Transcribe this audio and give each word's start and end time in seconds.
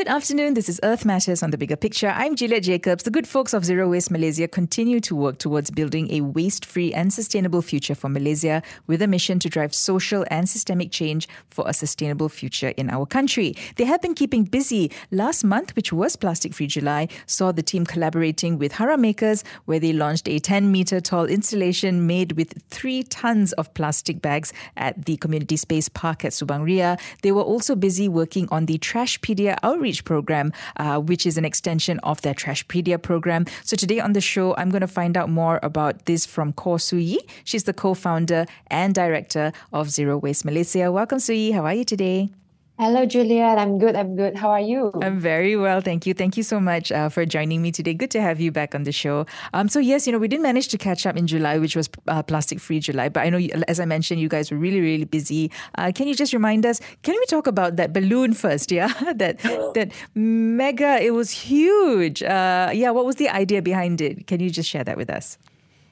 Good 0.00 0.08
afternoon. 0.08 0.54
This 0.54 0.70
is 0.70 0.80
Earth 0.82 1.04
Matters 1.04 1.42
on 1.42 1.50
the 1.50 1.58
Bigger 1.58 1.76
Picture. 1.76 2.08
I'm 2.08 2.34
Juliet 2.34 2.62
Jacobs. 2.62 3.02
The 3.02 3.10
good 3.10 3.28
folks 3.28 3.52
of 3.52 3.66
Zero 3.66 3.90
Waste 3.90 4.10
Malaysia 4.10 4.48
continue 4.48 4.98
to 5.00 5.14
work 5.14 5.36
towards 5.36 5.70
building 5.70 6.10
a 6.10 6.22
waste 6.22 6.64
free 6.64 6.90
and 6.94 7.12
sustainable 7.12 7.60
future 7.60 7.94
for 7.94 8.08
Malaysia 8.08 8.62
with 8.86 9.02
a 9.02 9.06
mission 9.06 9.38
to 9.40 9.50
drive 9.50 9.74
social 9.74 10.24
and 10.30 10.48
systemic 10.48 10.90
change 10.90 11.28
for 11.48 11.68
a 11.68 11.74
sustainable 11.74 12.30
future 12.30 12.68
in 12.78 12.88
our 12.88 13.04
country. 13.04 13.54
They 13.76 13.84
have 13.84 14.00
been 14.00 14.14
keeping 14.14 14.44
busy. 14.44 14.90
Last 15.10 15.44
month, 15.44 15.76
which 15.76 15.92
was 15.92 16.16
Plastic 16.16 16.54
Free 16.54 16.66
July, 16.66 17.08
saw 17.26 17.52
the 17.52 17.62
team 17.62 17.84
collaborating 17.84 18.58
with 18.58 18.72
Hara 18.72 18.96
Makers, 18.96 19.44
where 19.66 19.80
they 19.80 19.92
launched 19.92 20.26
a 20.28 20.38
10 20.38 20.72
meter 20.72 21.02
tall 21.02 21.26
installation 21.26 22.06
made 22.06 22.38
with 22.38 22.54
three 22.70 23.02
tons 23.02 23.52
of 23.52 23.74
plastic 23.74 24.22
bags 24.22 24.54
at 24.78 25.04
the 25.04 25.18
community 25.18 25.58
space 25.58 25.90
Parc 25.90 26.24
at 26.24 26.32
Subang 26.32 26.64
Ria. 26.64 26.96
They 27.20 27.32
were 27.32 27.42
also 27.42 27.76
busy 27.76 28.08
working 28.08 28.48
on 28.50 28.64
the 28.64 28.78
Trashpedia 28.78 29.58
outreach 29.62 29.89
program, 30.04 30.52
uh, 30.76 30.98
which 30.98 31.26
is 31.26 31.36
an 31.36 31.44
extension 31.44 31.98
of 32.02 32.20
their 32.22 32.34
Trashpedia 32.34 33.00
program. 33.00 33.46
So 33.64 33.76
today 33.76 34.00
on 34.00 34.12
the 34.12 34.20
show, 34.20 34.54
I'm 34.56 34.70
going 34.70 34.80
to 34.80 34.86
find 34.88 35.16
out 35.16 35.28
more 35.28 35.60
about 35.62 36.06
this 36.06 36.26
from 36.26 36.52
Khor 36.52 36.78
Sue 36.78 36.96
Yee. 36.96 37.20
She's 37.44 37.64
the 37.64 37.74
co-founder 37.74 38.46
and 38.68 38.94
director 38.94 39.52
of 39.72 39.90
Zero 39.90 40.16
Waste 40.18 40.44
Malaysia. 40.44 40.90
Welcome, 40.92 41.18
Suyi. 41.18 41.52
How 41.52 41.64
are 41.64 41.74
you 41.74 41.84
today? 41.84 42.30
Hello, 42.80 43.04
Juliet. 43.04 43.58
I'm 43.58 43.76
good. 43.76 43.94
I'm 43.94 44.16
good. 44.16 44.38
How 44.38 44.48
are 44.48 44.58
you? 44.58 44.90
I'm 45.02 45.20
very 45.20 45.54
well. 45.54 45.82
Thank 45.82 46.06
you. 46.06 46.14
Thank 46.14 46.38
you 46.38 46.42
so 46.42 46.58
much 46.58 46.90
uh, 46.90 47.10
for 47.10 47.26
joining 47.26 47.60
me 47.60 47.72
today. 47.72 47.92
Good 47.92 48.10
to 48.12 48.22
have 48.22 48.40
you 48.40 48.50
back 48.50 48.74
on 48.74 48.84
the 48.84 48.90
show. 48.90 49.26
Um, 49.52 49.68
so, 49.68 49.80
yes, 49.80 50.06
you 50.06 50.14
know, 50.14 50.18
we 50.18 50.28
didn't 50.28 50.44
manage 50.44 50.68
to 50.68 50.78
catch 50.78 51.04
up 51.04 51.14
in 51.14 51.26
July, 51.26 51.58
which 51.58 51.76
was 51.76 51.90
uh, 52.08 52.22
Plastic 52.22 52.58
Free 52.58 52.80
July. 52.80 53.10
But 53.10 53.26
I 53.26 53.28
know, 53.28 53.38
as 53.68 53.80
I 53.80 53.84
mentioned, 53.84 54.18
you 54.18 54.30
guys 54.30 54.50
were 54.50 54.56
really, 54.56 54.80
really 54.80 55.04
busy. 55.04 55.50
Uh, 55.76 55.92
can 55.94 56.08
you 56.08 56.14
just 56.14 56.32
remind 56.32 56.64
us? 56.64 56.80
Can 57.02 57.16
we 57.20 57.26
talk 57.26 57.46
about 57.46 57.76
that 57.76 57.92
balloon 57.92 58.32
first? 58.32 58.72
Yeah, 58.80 58.88
that 59.12 59.40
that 59.74 59.92
mega. 60.14 61.02
It 61.02 61.10
was 61.10 61.30
huge. 61.30 62.22
Uh, 62.22 62.70
yeah, 62.72 62.92
what 62.92 63.04
was 63.04 63.16
the 63.16 63.28
idea 63.28 63.60
behind 63.60 64.00
it? 64.00 64.26
Can 64.26 64.40
you 64.40 64.48
just 64.48 64.70
share 64.70 64.84
that 64.84 64.96
with 64.96 65.10
us? 65.10 65.36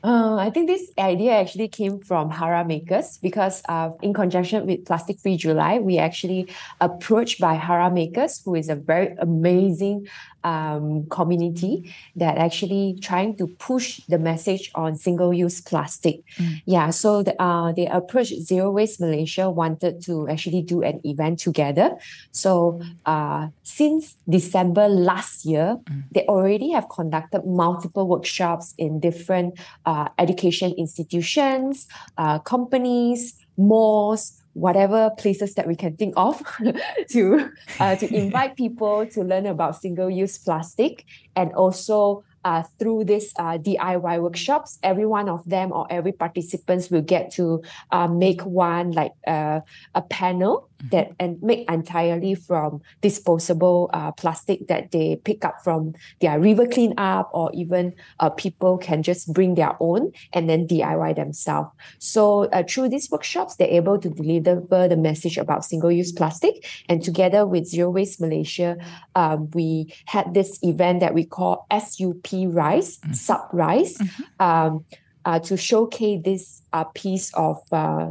Uh, 0.09 0.37
I 0.37 0.49
think 0.49 0.69
this 0.69 0.91
idea 0.99 1.33
actually 1.33 1.69
came 1.69 2.01
from 2.01 2.31
Hara 2.31 2.65
Makers 2.65 3.19
because 3.19 3.61
uh, 3.69 3.91
in 4.01 4.15
conjunction 4.15 4.65
with 4.65 4.87
Plastic 4.87 5.21
Free 5.21 5.37
July, 5.37 5.81
we 5.81 5.99
actually 5.99 6.49
approached 6.81 7.39
by 7.39 7.53
Hara 7.53 7.91
Makers, 7.91 8.41
who 8.43 8.55
is 8.55 8.71
a 8.71 8.75
very 8.75 9.15
amazing 9.19 10.09
um, 10.49 11.07
community 11.19 11.75
that 12.17 12.39
actually 12.39 12.97
trying 13.03 13.37
to 13.37 13.47
push 13.69 14.01
the 14.09 14.19
message 14.19 14.71
on 14.75 14.97
single-use 14.97 15.61
plastic. 15.61 16.25
Mm. 16.39 16.63
Yeah, 16.65 16.89
so 16.91 17.23
the, 17.23 17.35
uh, 17.43 17.73
they 17.73 17.87
approached 17.87 18.35
Zero 18.41 18.71
Waste 18.71 19.01
Malaysia 19.01 19.51
wanted 19.51 20.01
to 20.09 20.29
actually 20.29 20.63
do 20.63 20.83
an 20.83 21.01
event 21.05 21.39
together. 21.39 21.97
So 22.33 22.81
uh, 23.05 23.49
since 23.63 24.17
December 24.29 24.89
last 24.89 25.45
year, 25.45 25.77
mm. 25.85 26.03
they 26.15 26.25
already 26.25 26.71
have 26.73 26.89
conducted 26.89 27.45
multiple 27.45 28.09
workshops 28.09 28.75
in 28.79 29.01
different 29.01 29.59
uh, 29.85 30.09
education 30.19 30.73
institutions, 30.79 31.87
uh, 32.17 32.39
companies, 32.41 33.37
malls, 33.59 34.38
whatever 34.59 35.11
places 35.19 35.55
that 35.55 35.67
we 35.67 35.77
can 35.77 35.97
think 35.97 36.15
of 36.17 36.43
to 37.11 37.51
uh, 37.79 37.95
to 37.97 38.15
invite 38.23 38.57
people 38.57 39.07
to 39.07 39.23
learn 39.23 39.47
about 39.47 39.77
single 39.77 40.11
use 40.11 40.37
plastic 40.39 41.05
and 41.37 41.53
also 41.53 42.25
uh, 42.45 42.63
through 42.79 43.05
this 43.05 43.33
uh, 43.39 43.59
DIY 43.59 44.23
workshops, 44.23 44.79
every 44.83 45.07
one 45.07 45.29
of 45.29 45.45
them 45.49 45.73
or 45.73 45.87
every 45.91 46.13
participants 46.13 46.91
will 46.91 47.03
get 47.03 47.31
to 47.33 47.63
uh, 47.91 48.09
make 48.09 48.43
one 48.43 48.93
like 48.93 49.13
uh, 49.27 49.61
a 49.95 50.03
panel. 50.03 50.68
That 50.91 51.11
and 51.19 51.43
make 51.43 51.69
entirely 51.71 52.35
from 52.35 52.81
disposable 53.01 53.91
uh, 53.93 54.13
plastic 54.13 54.69
that 54.69 54.93
they 54.93 55.17
pick 55.25 55.45
up 55.45 55.63
from 55.63 55.95
their 56.21 56.39
river 56.39 56.67
cleanup 56.67 57.29
or 57.33 57.51
even 57.53 57.93
uh, 58.21 58.31
people 58.31 58.79
can 58.79 59.03
just 59.03 59.33
bring 59.33 59.55
their 59.55 59.77
own 59.81 60.13
and 60.33 60.49
then 60.49 60.67
DIY 60.67 61.17
themselves. 61.17 61.71
So 61.99 62.45
uh, 62.51 62.63
through 62.69 62.91
these 62.91 63.11
workshops, 63.11 63.57
they're 63.57 63.69
able 63.69 63.99
to 63.99 64.09
deliver 64.09 64.89
the 64.89 64.97
message 64.97 65.37
about 65.37 65.65
single-use 65.65 66.13
plastic. 66.13 66.67
And 66.89 67.03
together 67.03 67.47
with 67.47 67.67
Zero 67.67 67.91
Waste 67.91 68.21
Malaysia, 68.21 68.77
um, 69.15 69.51
we 69.55 69.93
had 70.07 70.35
this 70.35 70.59
event 70.63 71.01
that 71.01 71.15
we 71.15 71.25
call 71.25 71.67
SUP 71.73 72.29
Rise, 72.47 72.99
mm-hmm. 72.99 73.13
Sub 73.13 73.49
Rise, 73.53 73.99
mm-hmm. 73.99 74.43
um, 74.43 74.85
uh, 75.25 75.39
to 75.41 75.57
showcase 75.57 76.23
this 76.25 76.63
uh, 76.73 76.85
piece 76.85 77.35
of 77.35 77.61
uh, 77.73 78.11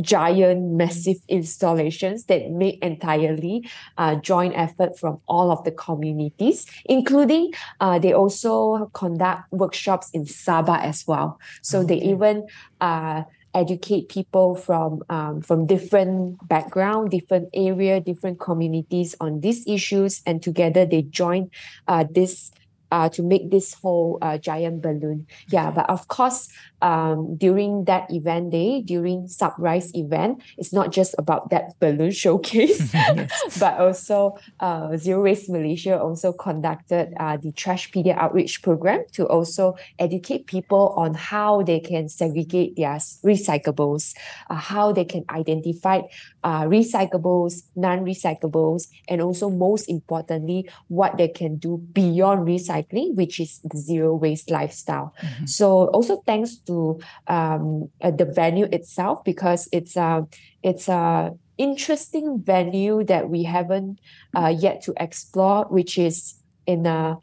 giant, 0.00 0.72
massive 0.72 1.18
installations 1.28 2.24
that 2.24 2.50
make 2.50 2.82
entirely 2.82 3.68
uh, 3.96 4.14
joint 4.16 4.54
effort 4.56 4.98
from 4.98 5.20
all 5.26 5.50
of 5.50 5.64
the 5.64 5.72
communities, 5.72 6.66
including 6.84 7.52
uh, 7.80 7.98
they 7.98 8.12
also 8.12 8.86
conduct 8.94 9.50
workshops 9.52 10.10
in 10.12 10.24
Sabah 10.24 10.82
as 10.82 11.06
well. 11.06 11.38
So 11.62 11.80
okay. 11.80 11.98
they 11.98 12.06
even 12.06 12.46
uh, 12.80 13.22
educate 13.54 14.08
people 14.08 14.54
from 14.54 15.02
um, 15.08 15.40
from 15.40 15.66
different 15.66 16.36
background, 16.48 17.10
different 17.10 17.48
area, 17.54 18.00
different 18.00 18.38
communities 18.38 19.16
on 19.20 19.40
these 19.40 19.66
issues, 19.66 20.22
and 20.26 20.42
together 20.42 20.86
they 20.86 21.02
join 21.02 21.50
uh, 21.88 22.04
this 22.08 22.52
uh, 22.90 23.08
to 23.08 23.22
make 23.22 23.50
this 23.50 23.74
whole 23.74 24.18
uh, 24.22 24.38
giant 24.38 24.82
balloon. 24.82 25.26
Yeah, 25.48 25.70
but 25.70 25.88
of 25.90 26.08
course, 26.08 26.48
um, 26.80 27.36
during 27.36 27.84
that 27.84 28.06
event 28.10 28.50
day, 28.50 28.82
during 28.82 29.26
Subrise 29.26 29.94
event, 29.94 30.42
it's 30.56 30.72
not 30.72 30.92
just 30.92 31.14
about 31.18 31.50
that 31.50 31.78
balloon 31.80 32.10
showcase, 32.10 32.92
but 33.60 33.78
also 33.78 34.36
uh, 34.60 34.96
Zero 34.96 35.22
Waste 35.22 35.50
Malaysia 35.50 36.00
also 36.00 36.32
conducted 36.32 37.14
uh, 37.18 37.36
the 37.36 37.52
Trashpedia 37.52 38.16
outreach 38.16 38.62
program 38.62 39.04
to 39.12 39.26
also 39.26 39.74
educate 39.98 40.46
people 40.46 40.94
on 40.96 41.14
how 41.14 41.62
they 41.62 41.80
can 41.80 42.08
segregate 42.08 42.76
their 42.76 42.98
recyclables, 43.24 44.14
uh, 44.50 44.54
how 44.54 44.92
they 44.92 45.04
can 45.04 45.24
identify 45.30 46.00
uh, 46.44 46.62
recyclables, 46.62 47.62
non-recyclables, 47.74 48.88
and 49.08 49.20
also 49.20 49.50
most 49.50 49.88
importantly, 49.88 50.68
what 50.88 51.16
they 51.18 51.28
can 51.28 51.56
do 51.56 51.78
beyond 51.92 52.46
recycling, 52.46 53.14
which 53.14 53.40
is 53.40 53.60
the 53.64 53.78
zero 53.78 54.14
waste 54.14 54.50
lifestyle. 54.50 55.14
Mm-hmm. 55.22 55.46
So 55.46 55.88
also 55.88 56.22
thanks 56.26 56.56
to 56.68 57.00
um, 57.26 57.88
uh, 58.00 58.10
the 58.10 58.24
venue 58.24 58.66
itself 58.70 59.24
because 59.24 59.68
it's 59.72 59.96
a 59.96 60.02
uh, 60.02 60.22
it's 60.62 60.88
a 60.88 61.32
interesting 61.56 62.40
venue 62.42 63.02
that 63.04 63.28
we 63.28 63.42
haven't 63.42 63.98
uh, 64.36 64.54
yet 64.66 64.80
to 64.82 64.94
explore, 64.96 65.66
which 65.70 65.98
is 65.98 66.34
in 66.66 66.86
a 66.86 67.16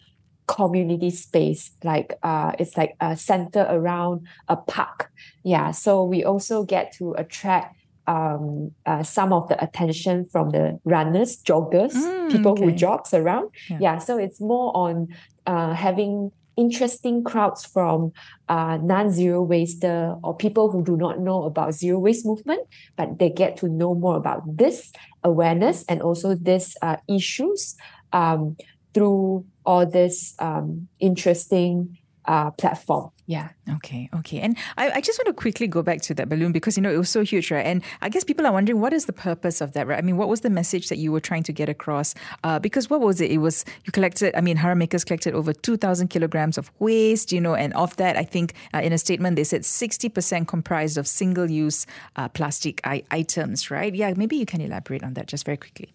community 0.48 1.10
space 1.10 1.72
like 1.84 2.14
uh 2.22 2.52
it's 2.60 2.78
like 2.78 2.96
a 3.02 3.18
center 3.18 3.66
around 3.68 4.22
a 4.48 4.56
park 4.56 5.12
yeah 5.44 5.72
so 5.72 6.04
we 6.04 6.24
also 6.24 6.64
get 6.64 6.94
to 6.94 7.14
attract 7.14 7.76
um, 8.08 8.72
uh, 8.86 9.04
some 9.04 9.34
of 9.34 9.48
the 9.50 9.62
attention 9.64 10.28
from 10.32 10.52
the 10.52 10.80
runners, 10.86 11.42
joggers, 11.42 11.94
mm, 11.94 12.32
people 12.32 12.52
okay. 12.52 12.66
who 12.66 12.72
jogs 12.72 13.14
around. 13.14 13.50
Yeah. 13.70 13.78
yeah. 13.82 13.98
so 13.98 14.18
it's 14.18 14.40
more 14.40 14.76
on 14.76 15.08
uh, 15.48 15.74
having 15.74 16.32
interesting 16.58 17.24
crowds 17.24 17.66
from 17.66 18.12
uh, 18.50 18.78
non-zero 18.82 19.42
waster 19.42 20.16
or 20.24 20.36
people 20.36 20.72
who 20.72 20.84
do 20.84 20.96
not 20.98 21.20
know 21.20 21.44
about 21.44 21.74
zero 21.74 22.00
waste 22.00 22.26
movement, 22.26 22.68
but 22.96 23.20
they 23.20 23.30
get 23.30 23.58
to 23.58 23.68
know 23.68 23.96
more 23.96 24.16
about 24.16 24.44
this 24.58 24.92
awareness 25.24 25.84
and 25.90 26.02
also 26.02 26.36
these 26.36 26.78
uh, 26.82 26.98
issues 27.08 27.76
um, 28.14 28.56
through 28.94 29.46
all 29.66 29.86
this 29.86 30.34
um, 30.40 30.88
interesting 31.00 31.98
uh, 32.26 32.52
platform. 32.52 33.12
Yeah. 33.28 33.50
Okay. 33.68 34.08
Okay. 34.14 34.40
And 34.40 34.56
I, 34.78 34.92
I 34.92 35.02
just 35.02 35.18
want 35.18 35.28
to 35.28 35.34
quickly 35.34 35.66
go 35.66 35.82
back 35.82 36.02
to 36.02 36.14
that 36.14 36.30
balloon 36.30 36.52
because, 36.52 36.78
you 36.78 36.84
know, 36.84 36.94
it 36.94 36.98
was 36.98 37.10
so 37.10 37.24
huge, 37.24 37.50
right? 37.50 37.66
And 37.66 37.84
I 38.02 38.10
guess 38.10 38.24
people 38.24 38.46
are 38.46 38.52
wondering 38.52 38.80
what 38.80 38.94
is 38.94 39.06
the 39.06 39.14
purpose 39.14 39.62
of 39.62 39.74
that, 39.74 39.88
right? 39.88 39.98
I 39.98 40.04
mean, 40.04 40.18
what 40.18 40.28
was 40.30 40.42
the 40.42 40.50
message 40.52 40.90
that 40.90 41.00
you 41.00 41.12
were 41.12 41.20
trying 41.20 41.42
to 41.44 41.54
get 41.54 41.68
across? 41.68 42.14
Uh, 42.44 42.60
because 42.60 42.88
what 42.88 43.02
was 43.02 43.20
it? 43.22 43.32
It 43.32 43.40
was, 43.40 43.66
you 43.84 43.92
collected, 43.92 44.36
I 44.38 44.42
mean, 44.42 44.58
Hara 44.58 44.76
Makers 44.76 45.04
collected 45.04 45.34
over 45.34 45.54
2,000 45.54 46.10
kilograms 46.10 46.60
of 46.60 46.72
waste, 46.78 47.32
you 47.32 47.42
know, 47.42 47.56
and 47.56 47.74
of 47.74 47.96
that, 47.96 48.16
I 48.16 48.24
think 48.24 48.54
uh, 48.76 48.82
in 48.82 48.94
a 48.94 48.98
statement, 49.00 49.38
they 49.38 49.44
said 49.44 49.64
60% 49.64 50.48
comprised 50.48 50.98
of 50.98 51.08
single 51.08 51.50
use 51.50 51.88
uh, 52.18 52.30
plastic 52.30 52.80
I- 52.84 53.04
items, 53.10 53.72
right? 53.72 53.94
Yeah. 53.96 54.14
Maybe 54.16 54.36
you 54.36 54.46
can 54.46 54.62
elaborate 54.62 55.04
on 55.04 55.16
that 55.16 55.26
just 55.26 55.46
very 55.46 55.58
quickly. 55.58 55.94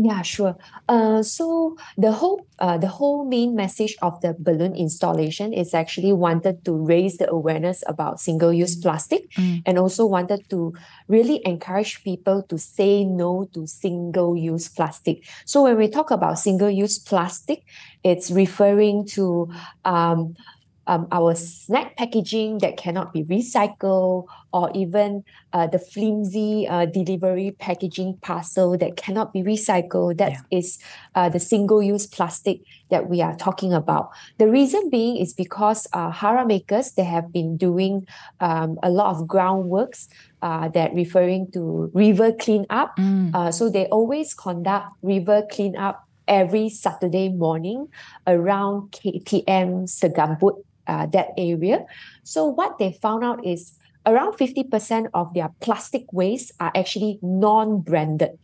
Yeah, 0.00 0.22
sure. 0.22 0.56
Uh, 0.88 1.24
so 1.24 1.76
the 1.96 2.12
whole 2.12 2.46
uh, 2.60 2.78
the 2.78 2.86
whole 2.86 3.24
main 3.24 3.56
message 3.56 3.96
of 4.00 4.20
the 4.20 4.36
balloon 4.38 4.76
installation 4.76 5.52
is 5.52 5.74
actually 5.74 6.12
wanted 6.12 6.64
to 6.66 6.72
raise 6.72 7.16
the 7.18 7.28
awareness 7.28 7.82
about 7.88 8.20
single-use 8.20 8.76
plastic 8.76 9.28
mm. 9.32 9.60
and 9.66 9.76
also 9.76 10.06
wanted 10.06 10.48
to 10.50 10.72
really 11.08 11.42
encourage 11.44 12.04
people 12.04 12.44
to 12.44 12.58
say 12.58 13.02
no 13.04 13.50
to 13.52 13.66
single-use 13.66 14.68
plastic. 14.68 15.24
So 15.44 15.64
when 15.64 15.76
we 15.76 15.88
talk 15.88 16.12
about 16.12 16.38
single-use 16.38 17.00
plastic, 17.00 17.64
it's 18.04 18.30
referring 18.30 19.04
to 19.18 19.50
um, 19.84 20.36
um, 20.88 21.06
our 21.12 21.34
snack 21.34 21.96
packaging 21.96 22.58
that 22.58 22.76
cannot 22.76 23.12
be 23.12 23.22
recycled, 23.24 24.26
or 24.52 24.70
even 24.74 25.22
uh, 25.52 25.66
the 25.66 25.78
flimsy 25.78 26.66
uh, 26.66 26.86
delivery 26.86 27.54
packaging 27.58 28.18
parcel 28.22 28.76
that 28.78 28.96
cannot 28.96 29.32
be 29.32 29.42
recycled. 29.42 30.16
That 30.16 30.32
yeah. 30.32 30.58
is 30.58 30.78
uh, 31.14 31.28
the 31.28 31.38
single-use 31.38 32.06
plastic 32.06 32.60
that 32.90 33.08
we 33.08 33.20
are 33.20 33.36
talking 33.36 33.72
about. 33.72 34.10
The 34.38 34.48
reason 34.48 34.88
being 34.88 35.18
is 35.18 35.34
because 35.34 35.86
uh, 35.92 36.10
Hara 36.10 36.46
makers 36.46 36.92
they 36.92 37.04
have 37.04 37.32
been 37.32 37.56
doing 37.58 38.06
um, 38.40 38.78
a 38.82 38.90
lot 38.90 39.14
of 39.14 39.28
groundworks 39.28 40.08
uh, 40.40 40.68
that 40.68 40.94
referring 40.94 41.50
to 41.52 41.90
river 41.92 42.32
cleanup. 42.32 42.96
Mm. 42.96 43.34
Uh, 43.34 43.52
so 43.52 43.68
they 43.68 43.86
always 43.86 44.32
conduct 44.32 44.88
river 45.02 45.42
cleanup 45.50 46.08
every 46.28 46.68
Saturday 46.68 47.28
morning 47.30 47.88
around 48.26 48.92
KTM 48.92 49.88
Segambut, 49.88 50.62
uh, 50.88 51.06
that 51.06 51.28
area. 51.36 51.84
So 52.24 52.46
what 52.46 52.78
they 52.78 52.92
found 52.92 53.22
out 53.24 53.44
is 53.46 53.78
around 54.06 54.34
50% 54.34 55.10
of 55.14 55.34
their 55.34 55.50
plastic 55.60 56.10
waste 56.12 56.52
are 56.58 56.72
actually 56.74 57.18
non-branded. 57.22 58.38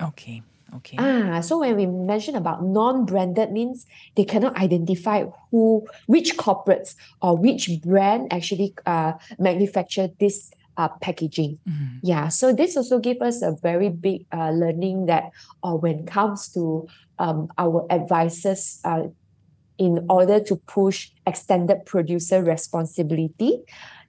Okay. 0.00 0.42
Okay. 0.76 0.96
Ah, 1.00 1.40
so 1.40 1.58
when 1.58 1.74
we 1.74 1.86
mention 1.86 2.36
about 2.36 2.62
non-branded 2.62 3.50
means 3.50 3.86
they 4.14 4.24
cannot 4.24 4.56
identify 4.56 5.24
who, 5.50 5.84
which 6.06 6.36
corporates 6.36 6.94
or 7.20 7.36
which 7.36 7.68
brand 7.82 8.32
actually 8.32 8.74
uh, 8.86 9.14
manufacture 9.38 10.08
this 10.20 10.52
uh, 10.76 10.88
packaging. 11.02 11.58
Mm-hmm. 11.68 11.98
Yeah, 12.02 12.28
so 12.28 12.52
this 12.54 12.76
also 12.76 12.98
gives 12.98 13.20
us 13.20 13.42
a 13.42 13.56
very 13.60 13.88
big 13.88 14.26
uh, 14.32 14.50
learning 14.50 15.06
that 15.06 15.30
uh, 15.62 15.74
when 15.74 16.00
it 16.00 16.06
comes 16.06 16.48
to 16.54 16.86
um, 17.18 17.48
our 17.58 17.86
advisors 17.90 18.80
uh, 18.84 19.10
in 19.80 20.04
order 20.10 20.38
to 20.38 20.56
push 20.56 21.10
extended 21.26 21.86
producer 21.86 22.44
responsibility, 22.44 23.62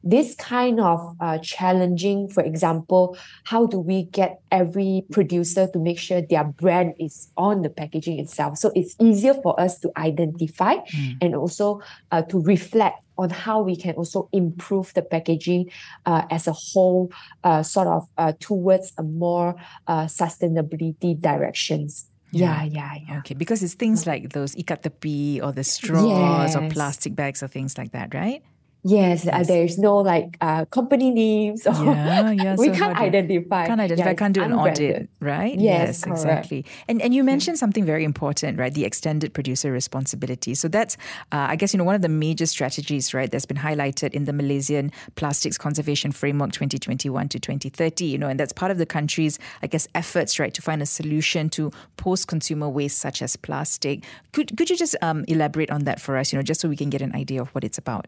this 0.04 0.36
kind 0.36 0.82
of 0.82 1.16
uh, 1.22 1.38
challenging, 1.38 2.28
for 2.28 2.44
example, 2.44 3.18
how 3.46 3.66
do 3.66 3.80
we 3.80 4.04
get 4.04 4.42
every 4.52 5.06
producer 5.12 5.68
to 5.72 5.80
make 5.80 5.98
sure 5.98 6.22
their 6.22 6.44
brand 6.44 6.96
is 7.00 7.30
on 7.38 7.62
the 7.62 7.70
packaging 7.70 8.20
itself? 8.20 8.58
So 8.58 8.72
it's 8.76 8.96
easier 9.00 9.34
for 9.36 9.58
us 9.60 9.80
to 9.80 9.92
identify 9.96 10.76
mm. 10.76 11.18
and 11.22 11.36
also 11.36 11.82
uh, 12.12 12.24
to 12.24 12.42
reflect 12.42 12.98
on 13.18 13.30
how 13.30 13.62
we 13.62 13.76
can 13.76 13.94
also 13.96 14.28
improve 14.34 14.94
the 14.94 15.04
packaging 15.04 15.70
uh, 16.06 16.24
as 16.32 16.48
a 16.48 16.54
whole, 16.54 17.12
uh, 17.44 17.64
sort 17.64 17.88
of 17.88 18.10
uh, 18.18 18.34
towards 18.40 18.92
a 18.98 19.04
more 19.04 19.56
uh, 19.88 20.06
sustainability 20.06 21.20
directions. 21.20 22.11
Yeah, 22.32 22.64
yeah, 22.64 22.96
yeah. 23.08 23.18
Okay, 23.20 23.34
because 23.36 23.62
it's 23.62 23.76
things 23.76 24.08
like 24.08 24.32
those 24.32 24.56
ikat 24.56 24.84
tepi 24.84 25.44
or 25.44 25.52
the 25.52 25.64
straws 25.64 26.08
yes. 26.08 26.56
or 26.56 26.70
plastic 26.70 27.16
bags 27.16 27.44
or 27.44 27.48
things 27.48 27.78
like 27.78 27.92
that, 27.92 28.14
right? 28.14 28.42
Yes, 28.84 29.26
yes. 29.26 29.34
Uh, 29.34 29.44
there's 29.44 29.78
no 29.78 29.98
like 29.98 30.38
uh, 30.42 30.66
company 30.66 31.12
names 31.12 31.68
or 31.68 31.74
yeah, 31.86 32.32
yeah. 32.32 32.56
we 32.58 32.68
so 32.68 32.74
can't 32.74 32.98
identify. 32.98 33.68
Can't 33.68 33.80
identify, 33.80 34.10
yeah, 34.10 34.16
can't 34.16 34.34
do 34.34 34.42
an 34.42 34.54
audit, 34.54 35.08
right? 35.20 35.54
Yes, 35.60 36.04
yes 36.06 36.08
exactly. 36.08 36.66
And 36.88 37.00
and 37.00 37.14
you 37.14 37.24
mentioned 37.24 37.60
something 37.60 37.86
very 37.86 38.04
important, 38.04 38.58
right? 38.58 38.74
The 38.74 38.86
extended 38.86 39.34
producer 39.34 39.72
responsibility. 39.72 40.56
So 40.56 40.68
that's, 40.68 40.98
uh, 41.32 41.46
I 41.50 41.58
guess, 41.58 41.74
you 41.74 41.78
know, 41.78 41.84
one 41.84 41.94
of 41.94 42.02
the 42.02 42.10
major 42.10 42.48
strategies, 42.48 43.14
right, 43.14 43.30
that's 43.30 43.46
been 43.46 43.58
highlighted 43.58 44.14
in 44.14 44.26
the 44.26 44.34
Malaysian 44.34 44.92
Plastics 45.16 45.60
Conservation 45.60 46.12
Framework 46.12 46.52
2021 46.52 47.30
to 47.30 47.40
2030, 47.40 48.06
you 48.06 48.18
know, 48.18 48.28
and 48.28 48.40
that's 48.40 48.54
part 48.54 48.72
of 48.72 48.80
the 48.80 48.88
country's, 48.88 49.38
I 49.62 49.68
guess, 49.68 49.88
efforts, 49.94 50.40
right, 50.40 50.54
to 50.56 50.62
find 50.62 50.82
a 50.82 50.88
solution 50.88 51.50
to 51.52 51.72
post-consumer 51.98 52.68
waste 52.68 52.98
such 52.98 53.22
as 53.22 53.36
plastic. 53.36 54.04
Could 54.32 54.58
could 54.58 54.72
you 54.72 54.76
just 54.78 54.96
um, 55.04 55.24
elaborate 55.28 55.70
on 55.70 55.84
that 55.84 56.02
for 56.02 56.18
us, 56.18 56.34
you 56.34 56.40
know, 56.40 56.44
just 56.44 56.62
so 56.62 56.68
we 56.68 56.76
can 56.76 56.90
get 56.90 57.04
an 57.04 57.14
idea 57.16 57.42
of 57.42 57.50
what 57.50 57.64
it's 57.64 57.78
about? 57.78 58.08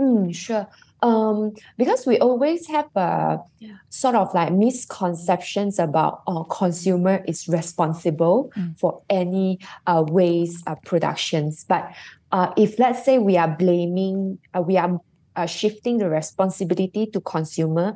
Mm, 0.00 0.34
sure. 0.34 0.66
Um, 1.02 1.54
because 1.76 2.06
we 2.06 2.18
always 2.18 2.68
have 2.68 2.88
a 2.94 3.40
sort 3.88 4.14
of 4.14 4.32
like 4.34 4.52
misconceptions 4.52 5.80
about 5.80 6.22
uh, 6.28 6.44
consumer 6.44 7.24
is 7.26 7.48
responsible 7.48 8.52
mm. 8.56 8.78
for 8.78 9.02
any 9.10 9.58
uh, 9.86 10.04
waste 10.06 10.62
uh, 10.68 10.76
productions. 10.84 11.64
But 11.68 11.92
uh, 12.30 12.52
if 12.56 12.78
let's 12.78 13.04
say 13.04 13.18
we 13.18 13.36
are 13.36 13.48
blaming, 13.48 14.38
uh, 14.54 14.62
we 14.62 14.76
are 14.76 15.00
uh, 15.34 15.46
shifting 15.46 15.98
the 15.98 16.08
responsibility 16.08 17.06
to 17.06 17.20
consumer, 17.20 17.94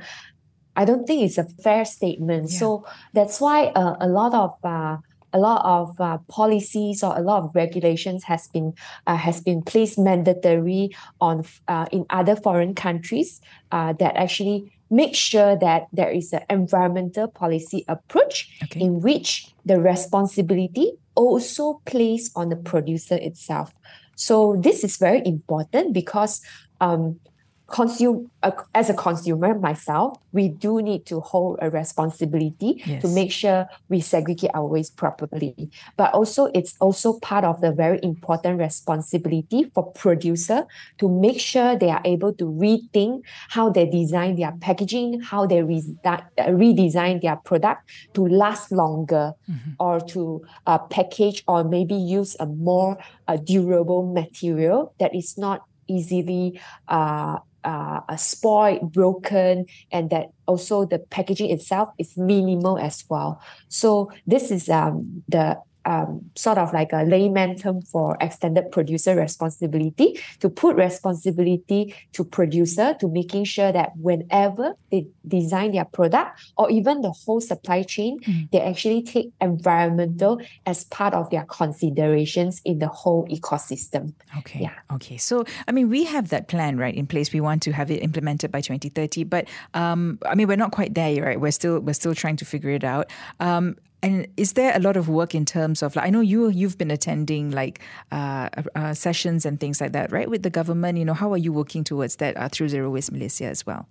I 0.76 0.84
don't 0.84 1.06
think 1.06 1.22
it's 1.22 1.38
a 1.38 1.44
fair 1.62 1.84
statement. 1.84 2.50
Yeah. 2.50 2.58
So 2.58 2.86
that's 3.12 3.40
why 3.40 3.66
uh, 3.68 3.96
a 4.00 4.08
lot 4.08 4.34
of 4.34 4.54
uh, 4.62 4.98
a 5.36 5.38
lot 5.38 5.60
of 5.64 6.00
uh, 6.00 6.18
policies 6.28 7.02
or 7.02 7.16
a 7.16 7.20
lot 7.20 7.42
of 7.44 7.54
regulations 7.54 8.24
has 8.24 8.48
been 8.48 8.72
uh, 9.06 9.16
has 9.16 9.40
been 9.40 9.60
placed 9.62 9.98
mandatory 9.98 10.90
on 11.20 11.44
uh, 11.68 11.86
in 11.92 12.06
other 12.08 12.36
foreign 12.36 12.74
countries 12.74 13.40
uh, 13.70 13.92
that 14.00 14.16
actually 14.16 14.72
make 14.88 15.14
sure 15.14 15.56
that 15.56 15.88
there 15.92 16.10
is 16.10 16.32
an 16.32 16.42
environmental 16.48 17.28
policy 17.28 17.84
approach 17.88 18.48
okay. 18.64 18.80
in 18.80 19.00
which 19.00 19.52
the 19.64 19.78
responsibility 19.80 20.92
also 21.14 21.82
placed 21.84 22.32
on 22.36 22.48
the 22.48 22.56
producer 22.56 23.16
itself. 23.16 23.74
So 24.14 24.56
this 24.58 24.84
is 24.84 24.96
very 24.96 25.22
important 25.26 25.92
because 25.92 26.40
um, 26.80 27.20
consume 27.66 28.30
uh, 28.44 28.52
as 28.74 28.90
a 28.90 28.94
consumer 28.94 29.58
myself 29.58 30.18
we 30.32 30.48
do 30.48 30.80
need 30.80 31.04
to 31.04 31.18
hold 31.18 31.58
a 31.60 31.68
responsibility 31.68 32.80
yes. 32.86 33.02
to 33.02 33.08
make 33.08 33.32
sure 33.32 33.66
we 33.88 34.00
segregate 34.00 34.50
our 34.54 34.66
waste 34.66 34.96
properly 34.96 35.68
but 35.96 36.12
also 36.14 36.46
it's 36.54 36.76
also 36.80 37.18
part 37.18 37.44
of 37.44 37.60
the 37.60 37.72
very 37.72 37.98
important 38.04 38.60
responsibility 38.60 39.64
for 39.74 39.90
producer 39.92 40.64
to 40.98 41.08
make 41.08 41.40
sure 41.40 41.76
they 41.76 41.90
are 41.90 42.02
able 42.04 42.32
to 42.32 42.44
rethink 42.44 43.22
how 43.48 43.68
they 43.68 43.84
design 43.84 44.36
their 44.36 44.52
packaging 44.60 45.20
how 45.20 45.44
they 45.44 45.62
re- 45.62 45.96
uh, 46.04 46.18
redesign 46.38 47.20
their 47.20 47.36
product 47.36 47.90
to 48.14 48.28
last 48.28 48.70
longer 48.70 49.32
mm-hmm. 49.50 49.70
or 49.80 49.98
to 49.98 50.40
uh, 50.68 50.78
package 50.78 51.42
or 51.48 51.64
maybe 51.64 51.94
use 51.94 52.36
a 52.38 52.46
more 52.46 52.96
uh, 53.26 53.36
durable 53.36 54.06
material 54.12 54.94
that 55.00 55.12
is 55.14 55.36
not 55.36 55.62
easily 55.88 56.60
uh, 56.88 57.38
uh, 57.66 58.16
spoiled, 58.16 58.92
broken, 58.92 59.66
and 59.90 60.08
that 60.10 60.30
also 60.46 60.86
the 60.86 60.98
packaging 60.98 61.50
itself 61.50 61.88
is 61.98 62.16
minimal 62.16 62.78
as 62.78 63.04
well. 63.10 63.40
So 63.68 64.12
this 64.26 64.50
is 64.50 64.68
um, 64.68 65.24
the 65.28 65.58
um, 65.86 66.30
sort 66.34 66.58
of 66.58 66.72
like 66.72 66.92
a 66.92 67.04
layman 67.04 67.56
term 67.56 67.80
for 67.80 68.16
extended 68.20 68.70
producer 68.72 69.14
responsibility 69.14 70.20
to 70.40 70.50
put 70.50 70.76
responsibility 70.76 71.94
to 72.12 72.24
producer 72.24 72.94
to 73.00 73.08
making 73.08 73.44
sure 73.44 73.72
that 73.72 73.92
whenever 73.96 74.74
they 74.90 75.06
design 75.26 75.72
their 75.72 75.84
product 75.84 76.40
or 76.58 76.70
even 76.70 77.00
the 77.00 77.10
whole 77.10 77.40
supply 77.40 77.82
chain, 77.82 78.18
mm. 78.20 78.50
they 78.50 78.60
actually 78.60 79.02
take 79.02 79.32
environmental 79.40 80.40
as 80.66 80.84
part 80.84 81.14
of 81.14 81.30
their 81.30 81.44
considerations 81.44 82.60
in 82.64 82.80
the 82.80 82.88
whole 82.88 83.26
ecosystem. 83.28 84.12
Okay. 84.38 84.60
Yeah. 84.62 84.74
Okay. 84.92 85.16
So 85.16 85.44
I 85.68 85.72
mean, 85.72 85.88
we 85.88 86.04
have 86.04 86.30
that 86.30 86.48
plan 86.48 86.78
right 86.78 86.94
in 86.94 87.06
place. 87.06 87.32
We 87.32 87.40
want 87.40 87.62
to 87.62 87.72
have 87.72 87.90
it 87.90 88.02
implemented 88.02 88.50
by 88.50 88.60
2030, 88.60 89.24
but 89.24 89.48
um, 89.74 90.18
I 90.26 90.34
mean, 90.34 90.48
we're 90.48 90.56
not 90.56 90.72
quite 90.72 90.94
there, 90.94 91.22
right? 91.22 91.40
We're 91.40 91.52
still 91.52 91.78
we're 91.78 91.94
still 91.94 92.14
trying 92.14 92.36
to 92.36 92.44
figure 92.44 92.70
it 92.70 92.82
out. 92.82 93.10
Um, 93.38 93.76
and 94.02 94.26
is 94.36 94.52
there 94.52 94.76
a 94.76 94.78
lot 94.78 94.96
of 94.96 95.08
work 95.08 95.34
in 95.34 95.44
terms 95.44 95.82
of 95.82 95.96
like 95.96 96.06
I 96.06 96.10
know 96.10 96.20
you 96.20 96.48
you've 96.48 96.78
been 96.78 96.90
attending 96.90 97.50
like 97.50 97.80
uh, 98.12 98.48
uh, 98.74 98.94
sessions 98.94 99.46
and 99.46 99.58
things 99.58 99.80
like 99.80 99.92
that, 99.92 100.12
right? 100.12 100.28
With 100.28 100.42
the 100.42 100.50
government, 100.50 100.98
you 100.98 101.04
know, 101.04 101.14
how 101.14 101.32
are 101.32 101.38
you 101.38 101.52
working 101.52 101.84
towards 101.84 102.16
that 102.16 102.36
uh, 102.36 102.48
through 102.48 102.68
Zero 102.68 102.90
Waste 102.90 103.12
Malaysia 103.12 103.46
as 103.46 103.64
well? 103.66 103.88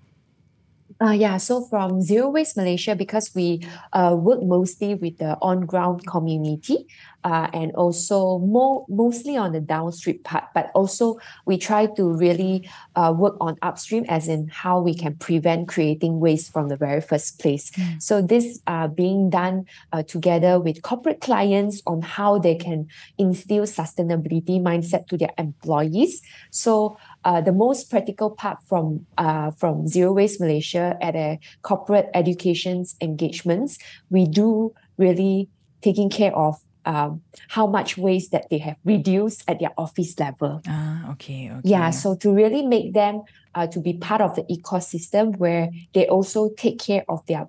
Uh, 1.01 1.12
yeah, 1.12 1.35
so 1.35 1.62
from 1.65 2.01
Zero 2.01 2.29
Waste 2.29 2.55
Malaysia, 2.55 2.95
because 2.95 3.33
we 3.35 3.59
uh, 3.91 4.15
work 4.17 4.41
mostly 4.41 4.95
with 4.95 5.17
the 5.17 5.35
on 5.41 5.65
ground 5.65 6.05
community 6.07 6.88
uh, 7.25 7.50
and 7.53 7.74
also 7.74 8.38
more 8.38 8.86
mostly 8.88 9.36
on 9.36 9.51
the 9.51 9.60
downstream 9.60 10.20
part, 10.20 10.46
but 10.53 10.70
also 10.75 11.17
we 11.46 11.58
try 11.58 11.88
to 11.88 12.13
really 12.13 12.70
uh, 12.96 13.12
work 13.17 13.36
on 13.41 13.58
upstream, 13.63 14.05
as 14.08 14.27
in 14.27 14.48
how 14.48 14.79
we 14.79 14.94
can 14.94 15.15
prevent 15.17 15.67
creating 15.67 16.20
waste 16.20 16.53
from 16.53 16.70
the 16.70 16.77
very 16.77 17.01
first 17.01 17.39
place. 17.39 17.72
Mm. 17.72 18.01
So 18.01 18.22
this 18.22 18.62
uh, 18.67 18.88
being 18.88 19.32
done 19.32 19.65
uh, 19.91 20.03
together 20.03 20.60
with 20.60 20.84
corporate 20.84 21.20
clients 21.20 21.82
on 21.88 22.03
how 22.03 22.38
they 22.38 22.53
can 22.53 22.88
instill 23.17 23.63
sustainability 23.63 24.62
mindset 24.62 25.08
to 25.08 25.17
their 25.17 25.34
employees. 25.39 26.22
So 26.51 26.96
uh, 27.24 27.41
the 27.41 27.51
most 27.51 27.89
practical 27.89 28.29
part 28.29 28.60
from 28.70 29.08
uh, 29.17 29.50
from 29.50 29.88
Zero 29.88 30.13
Waste 30.13 30.39
Malaysia 30.39 30.96
at 31.01 31.15
a 31.15 31.39
corporate 31.63 32.10
educations 32.13 32.96
engagements, 33.01 33.79
we 34.12 34.27
do 34.27 34.74
really 34.98 35.50
taking 35.82 36.10
care 36.10 36.36
of 36.36 36.64
um, 36.86 37.22
how 37.50 37.68
much 37.68 37.98
waste 37.98 38.32
that 38.32 38.50
they 38.50 38.60
have 38.60 38.77
reduced 38.86 39.44
at 39.48 39.60
their 39.60 39.72
office 39.77 40.18
level. 40.20 40.62
Ah, 40.68 41.12
okay, 41.12 41.51
okay. 41.51 41.62
Yeah, 41.63 41.89
so 41.89 42.15
to 42.15 42.32
really 42.32 42.65
make 42.65 42.94
them 42.94 43.24
uh, 43.56 43.68
to 43.68 43.80
be 43.80 43.94
part 43.94 44.22
of 44.22 44.36
the 44.36 44.44
ecosystem 44.44 45.38
where 45.38 45.70
they 45.94 46.08
also 46.08 46.50
take 46.58 46.80
care 46.80 47.04
of 47.10 47.25
their 47.25 47.48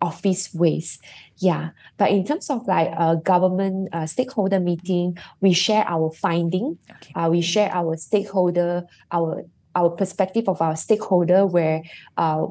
office 0.00 0.52
waste. 0.54 1.02
Yeah, 1.38 1.70
but 1.96 2.10
in 2.10 2.24
terms 2.24 2.48
of 2.50 2.66
like 2.66 2.88
a 2.96 3.16
government 3.16 3.88
uh, 3.92 4.06
stakeholder 4.06 4.60
meeting, 4.60 5.18
we 5.40 5.52
share 5.52 5.84
our 5.86 6.10
finding. 6.12 6.78
Okay. 6.90 7.12
Uh, 7.14 7.28
we 7.30 7.42
share 7.42 7.70
our 7.72 7.96
stakeholder, 7.96 8.84
our 9.10 9.44
our 9.74 9.90
perspective 9.90 10.48
of 10.48 10.62
our 10.62 10.76
stakeholder, 10.76 11.44
where 11.44 11.82
uh, 12.16 12.46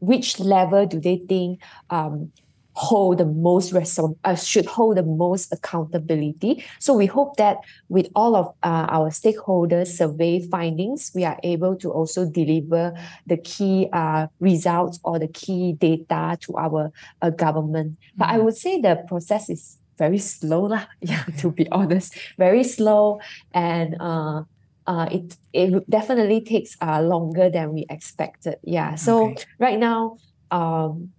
which 0.00 0.40
level 0.40 0.86
do 0.86 1.00
they 1.00 1.22
think 1.28 1.60
um, 1.90 2.32
hold 2.74 3.18
the 3.18 3.24
most 3.24 3.72
uh, 3.72 4.34
should 4.34 4.66
hold 4.66 4.96
the 4.96 5.02
most 5.02 5.52
accountability. 5.52 6.64
So 6.80 6.94
we 6.94 7.06
hope 7.06 7.36
that 7.36 7.58
with 7.88 8.08
all 8.14 8.36
of 8.36 8.48
uh, 8.62 8.86
our 8.90 9.10
stakeholders 9.10 9.88
survey 9.88 10.46
findings, 10.48 11.12
we 11.14 11.24
are 11.24 11.38
able 11.42 11.76
to 11.76 11.90
also 11.90 12.28
deliver 12.28 12.92
the 13.26 13.36
key 13.36 13.88
uh, 13.92 14.26
results 14.40 14.98
or 15.04 15.18
the 15.18 15.28
key 15.28 15.74
data 15.74 16.36
to 16.40 16.56
our 16.56 16.92
uh, 17.22 17.30
government. 17.30 17.92
Mm-hmm. 17.92 18.18
But 18.18 18.28
I 18.28 18.34
mm-hmm. 18.34 18.44
would 18.44 18.56
say 18.56 18.80
the 18.80 19.04
process 19.06 19.48
is 19.48 19.78
very 19.96 20.18
slow, 20.18 20.66
lah. 20.66 20.86
Yeah, 21.00 21.22
to 21.38 21.52
be 21.52 21.70
honest, 21.70 22.18
very 22.38 22.64
slow, 22.64 23.20
and 23.54 23.94
uh, 24.00 24.42
uh, 24.86 25.06
it 25.10 25.36
it 25.52 25.88
definitely 25.88 26.40
takes 26.40 26.76
uh, 26.82 27.00
longer 27.00 27.50
than 27.50 27.72
we 27.72 27.86
expected. 27.88 28.58
Yeah. 28.62 28.96
So 28.96 29.30
okay. 29.30 29.44
right 29.58 29.78
now, 29.78 30.18
um, 30.50 31.13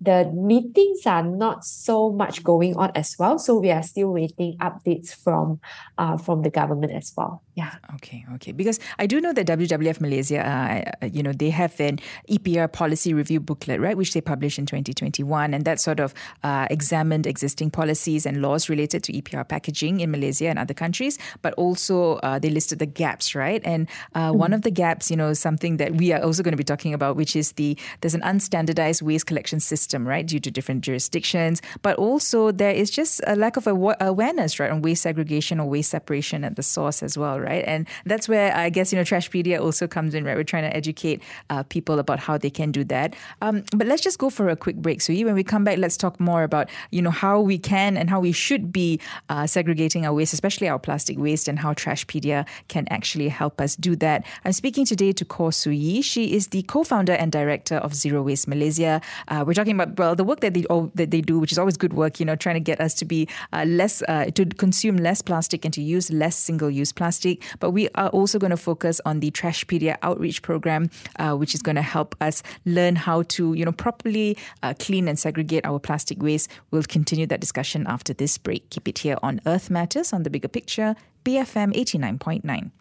the 0.00 0.30
meetings 0.34 1.06
are 1.06 1.22
not 1.22 1.64
so 1.64 2.10
much 2.10 2.42
going 2.42 2.76
on 2.76 2.90
as 2.94 3.16
well. 3.18 3.38
So 3.38 3.58
we 3.58 3.70
are 3.70 3.82
still 3.82 4.12
waiting 4.12 4.56
updates 4.58 5.14
from 5.14 5.60
uh, 5.98 6.16
from 6.16 6.42
the 6.42 6.50
government 6.50 6.92
as 6.92 7.12
well. 7.16 7.42
Yeah. 7.60 7.74
Okay. 7.96 8.24
Okay. 8.36 8.52
Because 8.52 8.80
I 8.98 9.04
do 9.06 9.20
know 9.20 9.32
that 9.34 9.46
WWF 9.46 10.00
Malaysia, 10.00 10.40
uh, 10.40 11.06
you 11.12 11.22
know, 11.22 11.32
they 11.32 11.50
have 11.50 11.78
an 11.78 11.98
EPR 12.30 12.72
policy 12.72 13.12
review 13.12 13.40
booklet, 13.40 13.80
right, 13.80 13.96
which 13.96 14.14
they 14.14 14.22
published 14.22 14.58
in 14.58 14.64
2021, 14.64 15.52
and 15.52 15.64
that 15.66 15.78
sort 15.78 16.00
of 16.00 16.14
uh, 16.42 16.66
examined 16.70 17.26
existing 17.26 17.70
policies 17.70 18.24
and 18.24 18.40
laws 18.40 18.70
related 18.70 19.04
to 19.04 19.12
EPR 19.12 19.46
packaging 19.46 20.00
in 20.00 20.10
Malaysia 20.10 20.48
and 20.48 20.58
other 20.58 20.72
countries, 20.72 21.18
but 21.42 21.52
also 21.54 22.14
uh, 22.22 22.38
they 22.38 22.48
listed 22.48 22.78
the 22.78 22.86
gaps, 22.86 23.34
right? 23.34 23.60
And 23.64 23.88
mm-hmm. 24.14 24.38
one 24.38 24.52
of 24.54 24.62
the 24.62 24.70
gaps, 24.70 25.10
you 25.10 25.16
know, 25.16 25.34
something 25.34 25.76
that 25.76 25.96
we 25.96 26.12
are 26.12 26.22
also 26.22 26.42
going 26.42 26.56
to 26.56 26.62
be 26.64 26.64
talking 26.64 26.94
about, 26.94 27.16
which 27.16 27.36
is 27.36 27.52
the 27.52 27.76
there's 28.00 28.14
an 28.14 28.22
unstandardized 28.22 29.02
waste 29.02 29.26
collection 29.26 29.60
system 29.60 29.90
system, 29.90 30.06
right, 30.06 30.26
due 30.26 30.40
to 30.40 30.50
different 30.50 30.80
jurisdictions. 30.82 31.62
But 31.82 31.96
also, 31.96 32.52
there 32.52 32.74
is 32.82 32.90
just 32.90 33.20
a 33.26 33.34
lack 33.34 33.56
of 33.56 33.66
awareness, 33.66 34.60
right, 34.60 34.70
on 34.70 34.82
waste 34.82 35.02
segregation 35.02 35.60
or 35.60 35.66
waste 35.68 35.90
separation 35.90 36.44
at 36.44 36.54
the 36.56 36.62
source 36.62 37.02
as 37.02 37.18
well, 37.18 37.36
right? 37.40 37.49
And 37.52 37.86
that's 38.04 38.28
where 38.28 38.54
I 38.56 38.70
guess, 38.70 38.92
you 38.92 38.96
know, 38.98 39.04
Trashpedia 39.04 39.60
also 39.60 39.86
comes 39.86 40.14
in, 40.14 40.24
right? 40.24 40.36
We're 40.36 40.44
trying 40.44 40.68
to 40.70 40.76
educate 40.76 41.22
uh, 41.50 41.62
people 41.64 41.98
about 41.98 42.18
how 42.18 42.38
they 42.38 42.50
can 42.50 42.72
do 42.72 42.84
that. 42.84 43.14
Um, 43.42 43.64
but 43.76 43.86
let's 43.86 44.02
just 44.02 44.18
go 44.18 44.30
for 44.30 44.48
a 44.48 44.56
quick 44.56 44.76
break. 44.76 45.00
So, 45.00 45.12
when 45.12 45.34
we 45.34 45.44
come 45.44 45.64
back, 45.64 45.78
let's 45.78 45.96
talk 45.96 46.18
more 46.20 46.42
about, 46.42 46.70
you 46.90 47.02
know, 47.02 47.10
how 47.10 47.40
we 47.40 47.58
can 47.58 47.96
and 47.96 48.08
how 48.08 48.20
we 48.20 48.32
should 48.32 48.72
be 48.72 49.00
uh, 49.28 49.46
segregating 49.46 50.06
our 50.06 50.14
waste, 50.14 50.32
especially 50.32 50.68
our 50.68 50.78
plastic 50.78 51.18
waste, 51.18 51.48
and 51.48 51.58
how 51.58 51.74
Trashpedia 51.74 52.46
can 52.68 52.86
actually 52.90 53.28
help 53.28 53.60
us 53.60 53.76
do 53.76 53.96
that. 53.96 54.24
I'm 54.44 54.52
speaking 54.52 54.84
today 54.84 55.12
to 55.12 55.24
Khor 55.24 55.50
Yee. 55.66 56.02
She 56.02 56.34
is 56.34 56.48
the 56.48 56.62
co 56.62 56.84
founder 56.84 57.12
and 57.12 57.30
director 57.30 57.76
of 57.76 57.94
Zero 57.94 58.22
Waste 58.22 58.48
Malaysia. 58.48 59.00
Uh, 59.28 59.44
we're 59.46 59.54
talking 59.54 59.78
about 59.78 59.98
well, 59.98 60.14
the 60.14 60.24
work 60.24 60.40
that 60.40 60.54
they 60.54 60.64
that 60.94 61.10
they 61.10 61.20
do, 61.20 61.38
which 61.38 61.52
is 61.52 61.58
always 61.58 61.76
good 61.76 61.92
work, 61.92 62.18
you 62.20 62.26
know, 62.26 62.36
trying 62.36 62.54
to 62.56 62.60
get 62.60 62.80
us 62.80 62.94
to 62.94 63.04
be 63.04 63.28
uh, 63.52 63.64
less 63.66 64.02
uh, 64.08 64.26
to 64.34 64.46
consume 64.46 64.96
less 64.96 65.22
plastic 65.22 65.64
and 65.64 65.74
to 65.74 65.82
use 65.82 66.10
less 66.10 66.36
single-use 66.36 66.92
plastic. 66.92 67.29
But 67.58 67.70
we 67.70 67.88
are 67.94 68.08
also 68.08 68.38
going 68.38 68.50
to 68.50 68.56
focus 68.56 69.00
on 69.04 69.20
the 69.20 69.30
Trashpedia 69.30 69.96
outreach 70.02 70.42
program, 70.42 70.90
uh, 71.18 71.34
which 71.36 71.54
is 71.54 71.62
going 71.62 71.76
to 71.76 71.82
help 71.82 72.16
us 72.20 72.42
learn 72.64 72.96
how 72.96 73.22
to, 73.34 73.54
you 73.54 73.64
know, 73.64 73.72
properly 73.72 74.36
uh, 74.62 74.74
clean 74.78 75.08
and 75.08 75.18
segregate 75.18 75.64
our 75.66 75.78
plastic 75.78 76.22
waste. 76.22 76.50
We'll 76.70 76.82
continue 76.82 77.26
that 77.26 77.40
discussion 77.40 77.86
after 77.86 78.12
this 78.14 78.38
break. 78.38 78.70
Keep 78.70 78.88
it 78.88 78.98
here 78.98 79.18
on 79.22 79.40
Earth 79.46 79.70
Matters 79.70 80.12
on 80.12 80.22
the 80.22 80.30
Bigger 80.30 80.48
Picture, 80.48 80.94
BFM 81.24 81.76
eighty 81.76 81.98
nine 81.98 82.18
point 82.18 82.44
nine. 82.44 82.72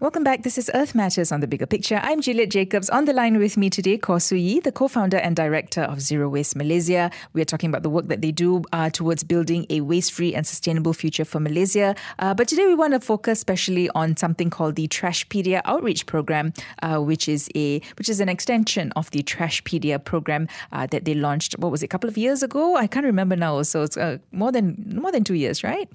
Welcome 0.00 0.24
back. 0.24 0.44
This 0.44 0.56
is 0.56 0.70
Earth 0.72 0.94
Matters 0.94 1.30
on 1.30 1.40
the 1.40 1.46
Bigger 1.46 1.66
Picture. 1.66 2.00
I'm 2.02 2.22
Juliet 2.22 2.48
Jacobs. 2.48 2.88
On 2.88 3.04
the 3.04 3.12
line 3.12 3.36
with 3.36 3.58
me 3.58 3.68
today, 3.68 3.98
Khor 3.98 4.18
Sue 4.18 4.36
Yee, 4.36 4.58
the 4.58 4.72
co-founder 4.72 5.18
and 5.18 5.36
director 5.36 5.82
of 5.82 6.00
Zero 6.00 6.26
Waste 6.26 6.56
Malaysia. 6.56 7.10
We 7.34 7.42
are 7.42 7.44
talking 7.44 7.68
about 7.68 7.82
the 7.82 7.90
work 7.90 8.08
that 8.08 8.22
they 8.22 8.32
do 8.32 8.62
uh, 8.72 8.88
towards 8.88 9.24
building 9.24 9.66
a 9.68 9.82
waste-free 9.82 10.34
and 10.34 10.46
sustainable 10.46 10.94
future 10.94 11.26
for 11.26 11.38
Malaysia. 11.38 11.94
Uh, 12.18 12.32
but 12.32 12.48
today 12.48 12.66
we 12.66 12.74
want 12.74 12.94
to 12.94 13.00
focus 13.00 13.40
especially 13.40 13.90
on 13.90 14.16
something 14.16 14.48
called 14.48 14.76
the 14.76 14.88
Trashpedia 14.88 15.60
Outreach 15.66 16.06
Program, 16.06 16.54
uh, 16.82 16.96
which 16.96 17.28
is 17.28 17.50
a 17.54 17.82
which 17.98 18.08
is 18.08 18.20
an 18.20 18.30
extension 18.30 18.92
of 18.96 19.10
the 19.10 19.22
Trashpedia 19.22 20.02
program 20.02 20.48
uh, 20.72 20.86
that 20.86 21.04
they 21.04 21.12
launched. 21.12 21.58
What 21.58 21.70
was 21.70 21.82
it? 21.82 21.84
A 21.84 21.88
couple 21.88 22.08
of 22.08 22.16
years 22.16 22.42
ago? 22.42 22.74
I 22.74 22.86
can't 22.86 23.04
remember 23.04 23.36
now. 23.36 23.60
So 23.60 23.82
it's 23.82 23.98
uh, 23.98 24.16
more 24.32 24.50
than 24.50 24.94
more 24.96 25.12
than 25.12 25.24
two 25.24 25.34
years, 25.34 25.62
right? 25.62 25.90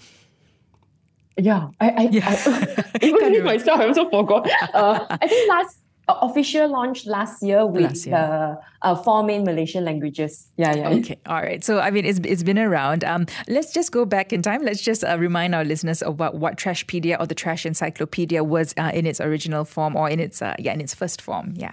Yeah, 1.37 1.69
I, 1.79 1.89
I, 1.89 2.01
yeah. 2.11 2.23
I 2.27 2.97
even 3.01 3.43
myself, 3.43 3.79
I 3.79 3.87
also 3.87 4.09
forgot. 4.09 4.49
Uh, 4.73 5.05
I 5.09 5.27
think 5.27 5.49
last 5.49 5.79
uh, 6.07 6.15
official 6.21 6.69
launch 6.69 7.05
last 7.05 7.41
year 7.41 7.65
with 7.65 7.83
last 7.83 8.05
year. 8.05 8.15
the 8.15 8.87
uh, 8.87 8.95
four 8.95 9.23
main 9.23 9.43
Malaysian 9.43 9.83
languages. 9.85 10.51
Yeah, 10.57 10.75
yeah. 10.75 10.89
Okay, 10.89 11.17
all 11.25 11.41
right. 11.41 11.63
So 11.63 11.79
I 11.79 11.91
mean, 11.91 12.05
it's 12.05 12.19
it's 12.23 12.43
been 12.43 12.59
around. 12.59 13.03
Um, 13.03 13.25
let's 13.47 13.73
just 13.73 13.91
go 13.91 14.05
back 14.05 14.31
in 14.33 14.41
time. 14.41 14.63
Let's 14.63 14.81
just 14.81 15.03
uh, 15.03 15.17
remind 15.17 15.55
our 15.55 15.63
listeners 15.63 16.01
about 16.01 16.35
what 16.35 16.57
Trashpedia 16.57 17.19
or 17.19 17.25
the 17.25 17.35
Trash 17.35 17.65
Encyclopedia 17.65 18.43
was 18.43 18.73
uh, 18.77 18.91
in 18.93 19.05
its 19.05 19.19
original 19.19 19.65
form 19.65 19.95
or 19.95 20.09
in 20.09 20.19
its 20.19 20.41
uh, 20.41 20.55
yeah 20.59 20.73
in 20.73 20.81
its 20.81 20.93
first 20.93 21.21
form. 21.21 21.53
Yeah. 21.55 21.71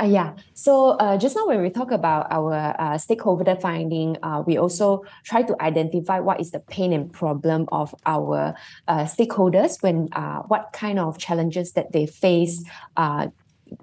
Uh, 0.00 0.04
yeah. 0.04 0.34
So 0.54 0.90
uh, 0.90 1.16
just 1.16 1.34
now 1.34 1.46
when 1.46 1.60
we 1.60 1.70
talk 1.70 1.90
about 1.90 2.28
our 2.30 2.74
uh, 2.78 2.98
stakeholder 2.98 3.56
finding, 3.56 4.16
uh, 4.22 4.42
we 4.46 4.56
also 4.56 5.04
try 5.24 5.42
to 5.42 5.60
identify 5.60 6.20
what 6.20 6.40
is 6.40 6.52
the 6.52 6.60
pain 6.60 6.92
and 6.92 7.12
problem 7.12 7.66
of 7.72 7.94
our 8.06 8.54
uh, 8.86 9.04
stakeholders 9.04 9.82
when 9.82 10.08
uh, 10.12 10.42
what 10.42 10.72
kind 10.72 10.98
of 10.98 11.18
challenges 11.18 11.72
that 11.72 11.92
they 11.92 12.06
face 12.06 12.62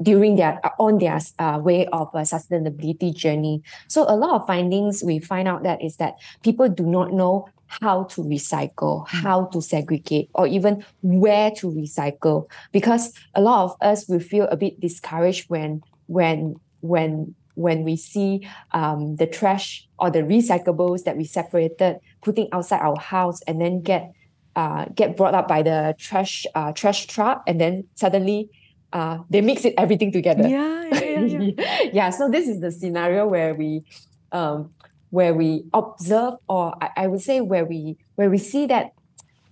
during 0.02 0.36
their 0.36 0.60
on 0.80 0.98
their 0.98 1.20
way 1.60 1.86
of 1.88 2.10
a 2.14 2.22
sustainability 2.22 3.14
journey. 3.14 3.62
So 3.88 4.06
a 4.08 4.16
lot 4.16 4.42
of 4.42 4.48
findings 4.48 5.04
we 5.04 5.20
find 5.20 5.48
out 5.48 5.64
that 5.64 5.84
is 5.84 5.98
that 5.98 6.16
people 6.44 6.70
do 6.70 6.86
not 6.86 7.14
know 7.14 7.48
how 7.68 8.04
to 8.04 8.22
recycle, 8.22 9.08
hmm. 9.10 9.18
how 9.18 9.46
to 9.46 9.62
segregate, 9.62 10.30
or 10.34 10.48
even 10.48 10.84
where 11.02 11.52
to 11.52 11.68
recycle. 11.68 12.50
Because 12.72 13.14
a 13.36 13.42
lot 13.42 13.66
of 13.66 13.76
us 13.82 14.08
will 14.08 14.20
feel 14.20 14.48
a 14.48 14.58
bit 14.58 14.80
discouraged 14.80 15.50
when 15.50 15.84
when 16.08 16.56
when 16.82 17.36
when 17.56 17.84
we 17.84 17.96
see 17.96 18.48
um, 18.72 19.16
the 19.16 19.26
trash 19.26 19.88
or 19.98 20.12
the 20.12 20.20
recyclables 20.20 21.04
that 21.04 21.16
we 21.18 21.24
separated 21.24 21.98
putting 22.22 22.48
outside 22.52 22.82
our 22.82 23.00
house 23.00 23.42
and 23.48 23.62
then 23.62 23.82
get 23.82 24.12
uh, 24.56 24.86
get 24.96 25.18
brought 25.18 25.34
up 25.34 25.48
by 25.48 25.62
the 25.62 25.96
trash 25.98 26.46
uh, 26.56 26.72
trash 26.74 27.08
truck 27.08 27.44
and 27.48 27.60
then 27.60 27.86
suddenly 27.96 28.50
uh, 28.94 29.20
they 29.30 29.42
mix 29.42 29.66
it 29.66 29.74
everything 29.78 30.12
together. 30.12 30.48
Yeah, 30.48 30.86
yeah, 30.94 31.20
yeah. 31.26 31.90
yeah. 31.92 32.10
So 32.18 32.30
this 32.30 32.48
is 32.48 32.62
the 32.62 32.72
scenario 32.72 33.28
where 33.28 33.54
we 33.54 33.84
um, 34.32 34.72
where 35.10 35.34
we 35.34 35.66
observe, 35.74 36.36
or 36.48 36.74
I, 36.82 36.90
I 37.04 37.08
would 37.08 37.22
say 37.22 37.42
where 37.42 37.66
we 37.66 37.98
where 38.16 38.30
we 38.30 38.38
see 38.38 38.68
that 38.68 38.92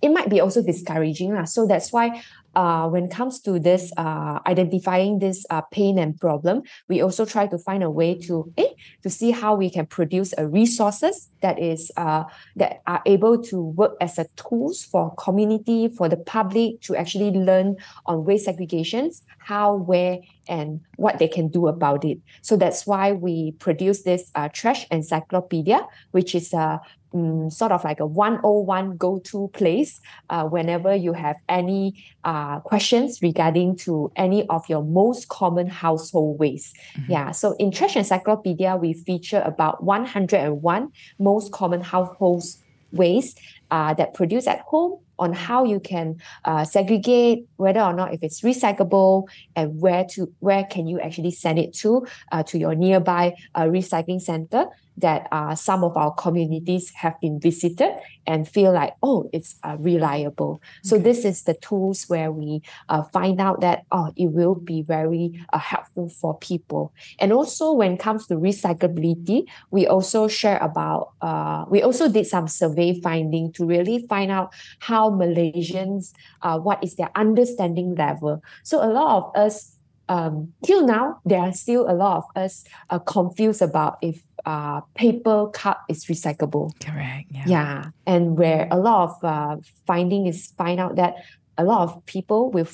it 0.04 0.12
might 0.12 0.28
be 0.28 0.40
also 0.40 0.62
discouraging. 0.62 1.34
Uh. 1.34 1.46
So 1.46 1.66
that's 1.66 1.90
why 1.90 2.22
uh, 2.54 2.86
when 2.88 3.04
it 3.04 3.10
comes 3.10 3.40
to 3.40 3.58
this 3.58 3.90
uh, 3.96 4.38
identifying 4.46 5.18
this 5.18 5.44
uh, 5.50 5.62
pain 5.72 5.98
and 5.98 6.20
problem, 6.20 6.62
we 6.88 7.00
also 7.00 7.24
try 7.24 7.46
to 7.46 7.58
find 7.58 7.82
a 7.82 7.90
way 7.90 8.14
to 8.14 8.52
eh, 8.58 8.68
to 9.02 9.10
see 9.10 9.30
how 9.30 9.54
we 9.54 9.70
can 9.70 9.86
produce 9.86 10.34
a 10.36 10.46
resources 10.46 11.30
that 11.40 11.58
is 11.58 11.90
uh, 11.96 12.24
that 12.54 12.82
are 12.86 13.02
able 13.06 13.42
to 13.42 13.62
work 13.62 13.96
as 14.00 14.18
a 14.18 14.26
tools 14.36 14.84
for 14.84 15.14
community 15.16 15.88
for 15.88 16.08
the 16.08 16.18
public 16.18 16.80
to 16.82 16.94
actually 16.94 17.30
learn 17.30 17.76
on 18.06 18.24
waste 18.24 18.46
segregations, 18.46 19.22
how, 19.38 19.74
where, 19.74 20.20
and 20.48 20.80
what 20.96 21.18
they 21.18 21.28
can 21.28 21.48
do 21.48 21.66
about 21.66 22.04
it. 22.04 22.18
So 22.42 22.56
that's 22.56 22.86
why 22.86 23.12
we 23.12 23.52
produce 23.52 24.02
this 24.02 24.30
uh, 24.34 24.48
trash 24.52 24.86
encyclopedia, 24.90 25.80
which 26.12 26.34
is 26.34 26.52
a 26.52 26.80
um, 27.14 27.50
sort 27.50 27.72
of 27.72 27.84
like 27.84 28.00
a 28.00 28.06
101 28.06 28.96
go-to 28.96 29.48
place 29.54 30.00
uh, 30.30 30.44
whenever 30.44 30.94
you 30.94 31.12
have 31.12 31.36
any 31.48 32.04
uh, 32.24 32.60
questions 32.60 33.20
regarding 33.22 33.76
to 33.76 34.10
any 34.16 34.46
of 34.48 34.68
your 34.68 34.82
most 34.82 35.28
common 35.28 35.68
household 35.68 36.38
waste. 36.38 36.76
Mm-hmm. 36.96 37.12
Yeah, 37.12 37.30
so 37.30 37.52
in 37.58 37.70
Trash 37.70 37.96
Encyclopedia, 37.96 38.76
we 38.76 38.92
feature 38.92 39.42
about 39.44 39.84
101 39.84 40.92
most 41.18 41.52
common 41.52 41.80
household 41.80 42.44
waste 42.92 43.40
uh, 43.70 43.94
that 43.94 44.14
produce 44.14 44.46
at 44.46 44.60
home 44.60 44.98
on 45.18 45.32
how 45.32 45.64
you 45.64 45.80
can 45.80 46.16
uh, 46.44 46.64
segregate 46.64 47.46
whether 47.56 47.80
or 47.80 47.92
not 47.92 48.12
if 48.12 48.22
it's 48.22 48.40
recyclable 48.40 49.26
and 49.56 49.80
where 49.80 50.04
to 50.04 50.32
where 50.40 50.64
can 50.64 50.86
you 50.86 51.00
actually 51.00 51.30
send 51.30 51.58
it 51.58 51.72
to 51.72 52.06
uh, 52.32 52.42
to 52.42 52.58
your 52.58 52.74
nearby 52.74 53.34
uh, 53.54 53.62
recycling 53.62 54.20
center 54.20 54.66
that 54.96 55.26
uh, 55.32 55.54
some 55.54 55.82
of 55.82 55.96
our 55.96 56.12
communities 56.12 56.90
have 56.90 57.18
been 57.20 57.40
visited 57.40 57.90
and 58.26 58.48
feel 58.48 58.72
like, 58.72 58.94
oh, 59.02 59.28
it's 59.32 59.56
uh, 59.64 59.76
reliable. 59.78 60.62
So 60.82 60.98
this 60.98 61.24
is 61.24 61.42
the 61.42 61.54
tools 61.54 62.04
where 62.04 62.30
we 62.30 62.62
uh, 62.88 63.02
find 63.02 63.40
out 63.40 63.60
that, 63.60 63.84
oh, 63.90 64.12
it 64.16 64.28
will 64.28 64.54
be 64.54 64.82
very 64.82 65.44
uh, 65.52 65.58
helpful 65.58 66.08
for 66.08 66.38
people. 66.38 66.92
And 67.18 67.32
also 67.32 67.72
when 67.72 67.92
it 67.94 67.98
comes 67.98 68.26
to 68.28 68.34
recyclability, 68.34 69.46
we 69.70 69.86
also 69.86 70.28
share 70.28 70.58
about, 70.58 71.12
uh, 71.20 71.64
we 71.68 71.82
also 71.82 72.08
did 72.08 72.26
some 72.26 72.48
survey 72.48 72.98
finding 73.00 73.52
to 73.54 73.66
really 73.66 74.06
find 74.08 74.30
out 74.30 74.52
how 74.78 75.03
Malaysians, 75.10 76.12
uh, 76.42 76.58
what 76.58 76.82
is 76.82 76.96
their 76.96 77.10
understanding 77.16 77.94
level. 77.94 78.42
So 78.62 78.82
a 78.84 78.90
lot 78.90 79.16
of 79.16 79.36
us 79.36 79.74
um, 80.08 80.52
till 80.64 80.86
now, 80.86 81.20
there 81.24 81.40
are 81.40 81.52
still 81.52 81.88
a 81.88 81.94
lot 81.94 82.18
of 82.18 82.24
us 82.36 82.64
uh, 82.90 82.98
confused 82.98 83.62
about 83.62 83.98
if 84.02 84.22
uh, 84.44 84.82
paper 84.94 85.48
cup 85.48 85.82
is 85.88 86.04
recyclable. 86.04 86.78
Correct. 86.80 87.26
Yeah. 87.30 87.44
Yeah, 87.46 87.84
and 88.06 88.36
where 88.36 88.68
a 88.70 88.78
lot 88.78 89.10
of 89.10 89.24
uh, 89.24 89.56
finding 89.86 90.26
is 90.26 90.52
find 90.58 90.78
out 90.78 90.96
that 90.96 91.14
a 91.56 91.64
lot 91.64 91.82
of 91.82 92.04
people 92.06 92.50
will 92.50 92.66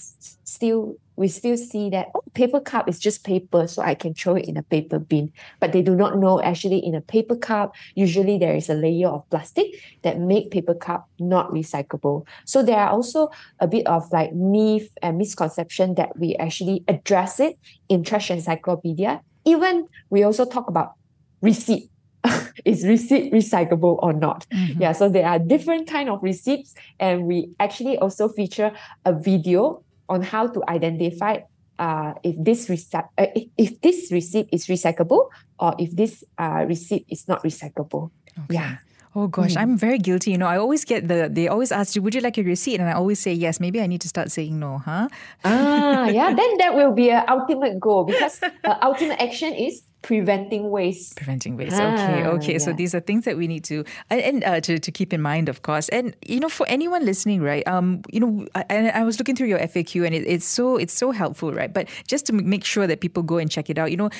still 0.44 0.96
we 1.16 1.28
still 1.28 1.56
see 1.56 1.90
that 1.90 2.06
oh 2.14 2.22
paper 2.32 2.60
cup 2.60 2.88
is 2.88 2.98
just 2.98 3.24
paper 3.24 3.66
so 3.66 3.82
I 3.82 3.94
can 3.94 4.14
throw 4.14 4.36
it 4.36 4.46
in 4.46 4.56
a 4.56 4.62
paper 4.62 4.98
bin. 4.98 5.32
But 5.60 5.72
they 5.72 5.82
do 5.82 5.94
not 5.94 6.16
know 6.16 6.40
actually 6.40 6.78
in 6.78 6.94
a 6.94 7.02
paper 7.02 7.36
cup 7.36 7.74
usually 7.94 8.38
there 8.38 8.54
is 8.54 8.70
a 8.70 8.74
layer 8.74 9.08
of 9.08 9.28
plastic 9.28 9.66
that 10.02 10.18
make 10.18 10.50
paper 10.50 10.74
cup 10.74 11.08
not 11.18 11.50
recyclable. 11.50 12.26
So 12.46 12.62
there 12.62 12.78
are 12.78 12.88
also 12.88 13.28
a 13.58 13.68
bit 13.68 13.86
of 13.86 14.10
like 14.12 14.32
myth 14.32 14.88
and 15.02 15.18
misconception 15.18 15.94
that 15.96 16.18
we 16.18 16.36
actually 16.36 16.84
address 16.88 17.38
it 17.38 17.58
in 17.90 18.02
trash 18.02 18.30
encyclopedia. 18.30 19.20
Even 19.44 19.88
we 20.08 20.22
also 20.22 20.46
talk 20.46 20.68
about 20.68 20.94
receipt 21.42 21.90
is 22.64 22.86
receipt 22.86 23.32
recyclable 23.32 23.98
or 24.02 24.12
not 24.12 24.46
Mhm. 24.52 24.80
yeah 24.80 24.92
so 24.92 25.08
there 25.08 25.26
are 25.26 25.38
different 25.38 25.86
kind 25.88 26.08
of 26.08 26.18
receipts 26.22 26.74
and 26.98 27.24
we 27.26 27.50
actually 27.58 27.96
also 27.98 28.28
feature 28.28 28.70
a 29.04 29.12
video 29.12 29.82
on 30.08 30.22
how 30.22 30.46
to 30.46 30.60
identify 30.68 31.38
uh, 31.78 32.12
if 32.22 32.36
this 32.44 32.68
rece- 32.68 33.08
uh, 33.18 33.26
if- 33.34 33.48
if 33.56 33.80
this 33.80 34.10
receipt 34.12 34.48
is 34.52 34.66
recyclable 34.66 35.28
or 35.58 35.74
if 35.78 35.90
this 35.96 36.24
uh, 36.38 36.64
receipt 36.68 37.06
is 37.08 37.26
not 37.28 37.42
recyclable 37.42 38.10
Okay. 38.38 38.54
yeah 38.60 38.76
Oh 39.10 39.26
gosh, 39.26 39.58
Mm. 39.58 39.62
I'm 39.62 39.74
very 39.76 39.98
guilty. 39.98 40.30
You 40.30 40.38
know, 40.38 40.46
I 40.46 40.54
always 40.56 40.84
get 40.86 41.08
the 41.10 41.26
they 41.26 41.48
always 41.50 41.72
ask 41.74 41.96
you, 41.98 42.02
would 42.06 42.14
you 42.14 42.22
like 42.22 42.38
a 42.38 42.46
receipt? 42.46 42.78
And 42.78 42.86
I 42.88 42.94
always 42.94 43.18
say 43.18 43.34
yes. 43.34 43.58
Maybe 43.58 43.82
I 43.82 43.90
need 43.90 43.98
to 44.06 44.10
start 44.14 44.30
saying 44.30 44.54
no, 44.54 44.78
huh? 44.78 45.10
ah 45.42 46.06
yeah 46.06 46.30
then 46.30 46.50
that 46.62 46.78
will 46.78 46.92
be 46.94 47.10
an 47.10 47.26
ultimate 47.26 47.80
goal 47.82 48.04
because 48.06 48.38
uh, 48.64 48.76
ultimate 48.86 49.18
action 49.18 49.50
is 49.50 49.82
preventing 50.02 50.70
waste 50.70 51.16
Preventing 51.16 51.56
waste. 51.56 51.74
okay, 51.76 52.22
Ah, 52.24 52.28
okay. 52.36 52.58
So 52.58 52.70
yeah. 52.70 52.76
these 52.76 52.94
are 52.94 53.00
things 53.00 53.24
that 53.24 53.36
we 53.36 53.46
need 53.46 53.64
to 53.64 53.84
and, 54.08 54.42
uh, 54.44 54.60
to, 54.62 54.78
to 54.78 54.90
keep 54.90 55.12
in 55.12 55.20
mind, 55.20 55.48
of 55.48 55.62
course. 55.62 55.88
And 55.90 56.16
you 56.26 56.40
know, 56.40 56.48
for 56.48 56.66
anyone 56.68 57.04
listening, 57.04 57.42
right? 57.42 57.66
Um, 57.68 58.00
you 58.10 58.20
know, 58.20 58.46
I, 58.54 58.64
and 58.70 58.90
I 58.92 59.04
was 59.04 59.18
looking 59.18 59.36
through 59.36 59.48
your 59.48 59.58
FAQ, 59.60 60.06
and 60.06 60.14
it, 60.14 60.24
it's 60.26 60.46
so 60.46 60.76
it's 60.76 60.94
so 60.94 61.10
helpful, 61.10 61.52
right? 61.52 61.72
But 61.72 61.88
just 62.08 62.26
to 62.26 62.32
make 62.32 62.64
sure 62.64 62.86
that 62.86 63.00
people 63.00 63.22
go 63.22 63.36
and 63.38 63.50
check 63.50 63.68
it 63.68 63.78
out, 63.78 63.90
you 63.90 63.96
know, 63.96 64.10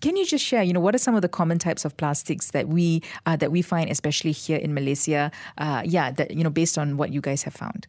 can 0.00 0.16
you 0.16 0.24
just 0.26 0.44
share, 0.44 0.62
you 0.62 0.72
know, 0.72 0.80
what 0.80 0.94
are 0.94 0.98
some 0.98 1.14
of 1.14 1.22
the 1.22 1.28
common 1.28 1.58
types 1.58 1.84
of 1.84 1.96
plastics 1.96 2.50
that 2.52 2.68
we 2.68 3.02
uh, 3.26 3.36
that 3.36 3.50
we 3.50 3.62
find, 3.62 3.90
especially 3.90 4.32
here 4.32 4.58
in 4.58 4.74
Malaysia? 4.74 5.30
Uh, 5.58 5.82
yeah, 5.84 6.10
that 6.12 6.30
you 6.32 6.42
know, 6.42 6.50
based 6.50 6.78
on 6.78 6.96
what 6.96 7.12
you 7.12 7.20
guys 7.20 7.42
have 7.44 7.54
found. 7.54 7.86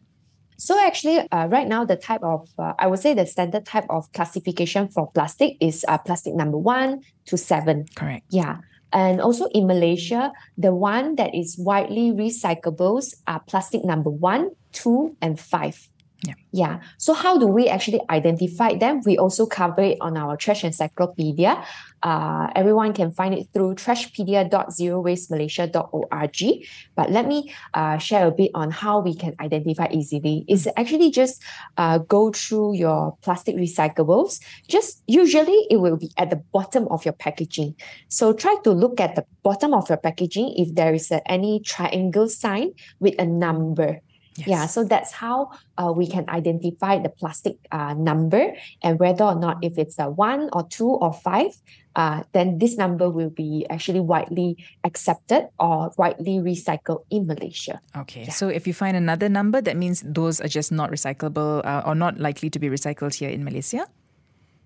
So 0.60 0.78
actually, 0.78 1.18
uh, 1.32 1.46
right 1.48 1.66
now, 1.66 1.86
the 1.86 1.96
type 1.96 2.22
of, 2.22 2.48
uh, 2.58 2.74
I 2.78 2.86
would 2.86 2.98
say 3.00 3.14
the 3.14 3.24
standard 3.26 3.64
type 3.64 3.86
of 3.88 4.12
classification 4.12 4.88
for 4.88 5.10
plastic 5.10 5.56
is 5.58 5.86
uh, 5.88 5.96
plastic 5.96 6.34
number 6.34 6.58
one 6.58 7.00
to 7.26 7.38
seven. 7.38 7.86
Correct. 7.96 8.26
Yeah. 8.28 8.58
And 8.92 9.20
also 9.20 9.46
in 9.54 9.66
Malaysia, 9.66 10.32
the 10.58 10.74
one 10.74 11.14
that 11.16 11.34
is 11.34 11.56
widely 11.58 12.12
recyclables 12.12 13.14
are 13.26 13.40
plastic 13.40 13.84
number 13.84 14.10
one, 14.10 14.50
two, 14.72 15.16
and 15.22 15.40
five. 15.40 15.88
Yeah. 16.22 16.34
Yeah. 16.52 16.80
So 16.98 17.14
how 17.14 17.38
do 17.38 17.46
we 17.46 17.68
actually 17.68 18.00
identify 18.10 18.74
them? 18.74 19.00
We 19.06 19.16
also 19.16 19.46
cover 19.46 19.80
it 19.80 19.96
on 20.02 20.18
our 20.18 20.36
trash 20.36 20.64
encyclopedia. 20.64 21.64
Uh, 22.02 22.48
everyone 22.54 22.92
can 22.92 23.10
find 23.12 23.32
it 23.34 23.48
through 23.54 23.76
trashpedia.zerowastemalaysia.org. 23.76 26.66
But 26.94 27.10
let 27.10 27.26
me 27.26 27.50
uh, 27.72 27.96
share 27.98 28.26
a 28.26 28.30
bit 28.30 28.50
on 28.54 28.70
how 28.70 29.00
we 29.00 29.14
can 29.14 29.34
identify 29.40 29.88
easily. 29.90 30.44
It's 30.46 30.66
actually 30.76 31.10
just 31.10 31.42
uh, 31.78 31.96
go 31.98 32.32
through 32.32 32.74
your 32.74 33.16
plastic 33.22 33.56
recyclables. 33.56 34.40
Just 34.68 35.02
usually 35.06 35.66
it 35.70 35.76
will 35.76 35.96
be 35.96 36.10
at 36.18 36.28
the 36.28 36.36
bottom 36.36 36.86
of 36.88 37.06
your 37.06 37.14
packaging. 37.14 37.76
So 38.08 38.34
try 38.34 38.56
to 38.64 38.72
look 38.72 39.00
at 39.00 39.14
the 39.14 39.24
bottom 39.42 39.72
of 39.72 39.88
your 39.88 39.98
packaging 39.98 40.52
if 40.56 40.74
there 40.74 40.92
is 40.92 41.10
a, 41.10 41.26
any 41.30 41.60
triangle 41.60 42.28
sign 42.28 42.72
with 42.98 43.14
a 43.18 43.24
number. 43.24 44.02
Yes. 44.36 44.46
Yeah, 44.48 44.66
so 44.66 44.84
that's 44.84 45.12
how 45.12 45.50
uh, 45.76 45.92
we 45.92 46.06
can 46.06 46.24
identify 46.30 46.98
the 46.98 47.08
plastic 47.10 47.58
uh, 47.72 47.94
number 47.94 48.54
and 48.82 48.98
whether 48.98 49.24
or 49.24 49.34
not 49.34 49.58
if 49.62 49.76
it's 49.76 49.98
a 49.98 50.08
one 50.08 50.48
or 50.52 50.62
two 50.70 50.86
or 50.88 51.12
five, 51.12 51.50
uh, 51.96 52.22
then 52.32 52.58
this 52.58 52.76
number 52.78 53.10
will 53.10 53.30
be 53.30 53.66
actually 53.70 53.98
widely 54.00 54.56
accepted 54.84 55.48
or 55.58 55.90
widely 55.98 56.38
recycled 56.38 57.02
in 57.10 57.26
Malaysia. 57.26 57.80
Okay, 57.96 58.24
Yeah. 58.24 58.32
so 58.32 58.48
if 58.48 58.66
you 58.66 58.72
find 58.72 58.96
another 58.96 59.28
number, 59.28 59.60
that 59.60 59.76
means 59.76 60.02
those 60.06 60.40
are 60.40 60.48
just 60.48 60.70
not 60.70 60.90
recyclable 60.90 61.66
uh, 61.66 61.82
or 61.84 61.94
not 61.94 62.18
likely 62.20 62.48
to 62.50 62.58
be 62.58 62.70
recycled 62.70 63.14
here 63.14 63.30
in 63.30 63.42
Malaysia. 63.42 63.86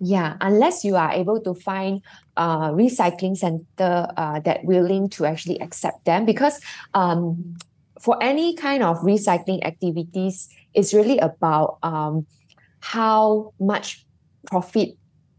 Yeah, 0.01 0.37
unless 0.43 0.85
you 0.85 0.97
are 0.97 1.13
able 1.13 1.41
to 1.41 1.55
find 1.55 2.03
uh 2.37 2.75
recycling 2.75 3.39
center 3.39 4.11
uh 4.19 4.43
that 4.43 4.67
willing 4.67 5.09
to 5.17 5.25
actually 5.25 5.57
accept 5.63 6.05
them 6.05 6.27
because 6.27 6.59
um 6.99 7.55
for 8.05 8.21
any 8.21 8.55
kind 8.55 8.83
of 8.83 9.01
recycling 9.01 9.65
activities 9.65 10.53
it's 10.75 10.93
really 10.93 11.19
about 11.19 11.79
um 11.83 12.27
how 12.81 13.53
much 13.59 14.05
profit 14.47 14.91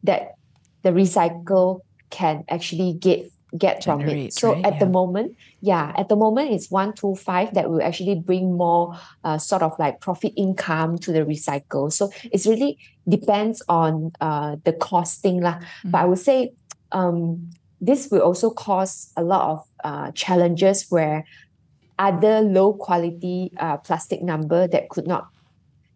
that 0.03 0.33
the 0.81 0.89
recycle 0.89 1.81
can 2.09 2.43
actually 2.49 2.93
get 2.93 3.29
get 3.57 3.83
from 3.83 4.01
it. 4.01 4.33
So 4.33 4.53
right? 4.53 4.65
at 4.65 4.79
the 4.79 4.85
moment, 4.85 5.37
yeah, 5.61 5.93
at 5.95 6.09
the 6.09 6.15
moment 6.15 6.51
it's 6.51 6.69
one 6.69 6.93
two 6.93 7.15
five 7.15 7.53
that 7.53 7.69
will 7.69 7.81
actually 7.81 8.15
bring 8.15 8.57
more 8.57 8.97
uh, 9.23 9.37
sort 9.37 9.61
of 9.61 9.77
like 9.79 10.01
profit 10.01 10.33
income 10.35 10.97
to 10.99 11.11
the 11.11 11.21
recycle. 11.21 11.91
So 11.93 12.11
it's 12.31 12.45
really 12.45 12.77
depends 13.07 13.61
on 13.69 14.11
uh, 14.19 14.57
the 14.63 14.73
costing 14.73 15.41
lah. 15.41 15.59
But 15.85 16.01
I 16.01 16.05
would 16.05 16.19
say 16.19 16.53
um, 16.91 17.49
this 17.79 18.09
will 18.11 18.21
also 18.21 18.49
cause 18.49 19.11
a 19.15 19.23
lot 19.23 19.49
of 19.51 19.67
uh, 19.83 20.11
challenges 20.11 20.87
where 20.89 21.25
other 21.97 22.41
low 22.41 22.73
quality 22.73 23.51
uh, 23.57 23.77
plastic 23.77 24.21
number 24.21 24.67
that 24.67 24.89
could 24.89 25.07
not 25.07 25.27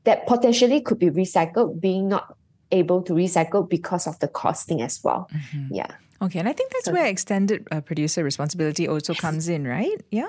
that 0.06 0.26
potentially 0.28 0.80
could 0.82 0.98
be 1.00 1.10
recycled 1.10 1.80
being 1.82 2.08
not 2.08 2.36
able 2.72 3.02
to 3.02 3.14
recycle 3.14 3.68
because 3.68 4.08
of 4.08 4.18
the 4.20 4.28
costing 4.28 4.82
as 4.82 5.04
well. 5.04 5.30
Yeah. 5.70 5.88
Okay, 6.22 6.40
and 6.40 6.48
I 6.48 6.54
think 6.54 6.72
that's 6.72 6.86
So- 6.86 6.94
where 6.94 7.06
extended 7.06 7.68
uh, 7.72 7.82
producer 7.82 8.24
responsibility 8.24 8.88
also 8.88 9.14
comes 9.14 9.48
in, 9.50 9.68
right? 9.68 10.00
Yeah. 10.12 10.28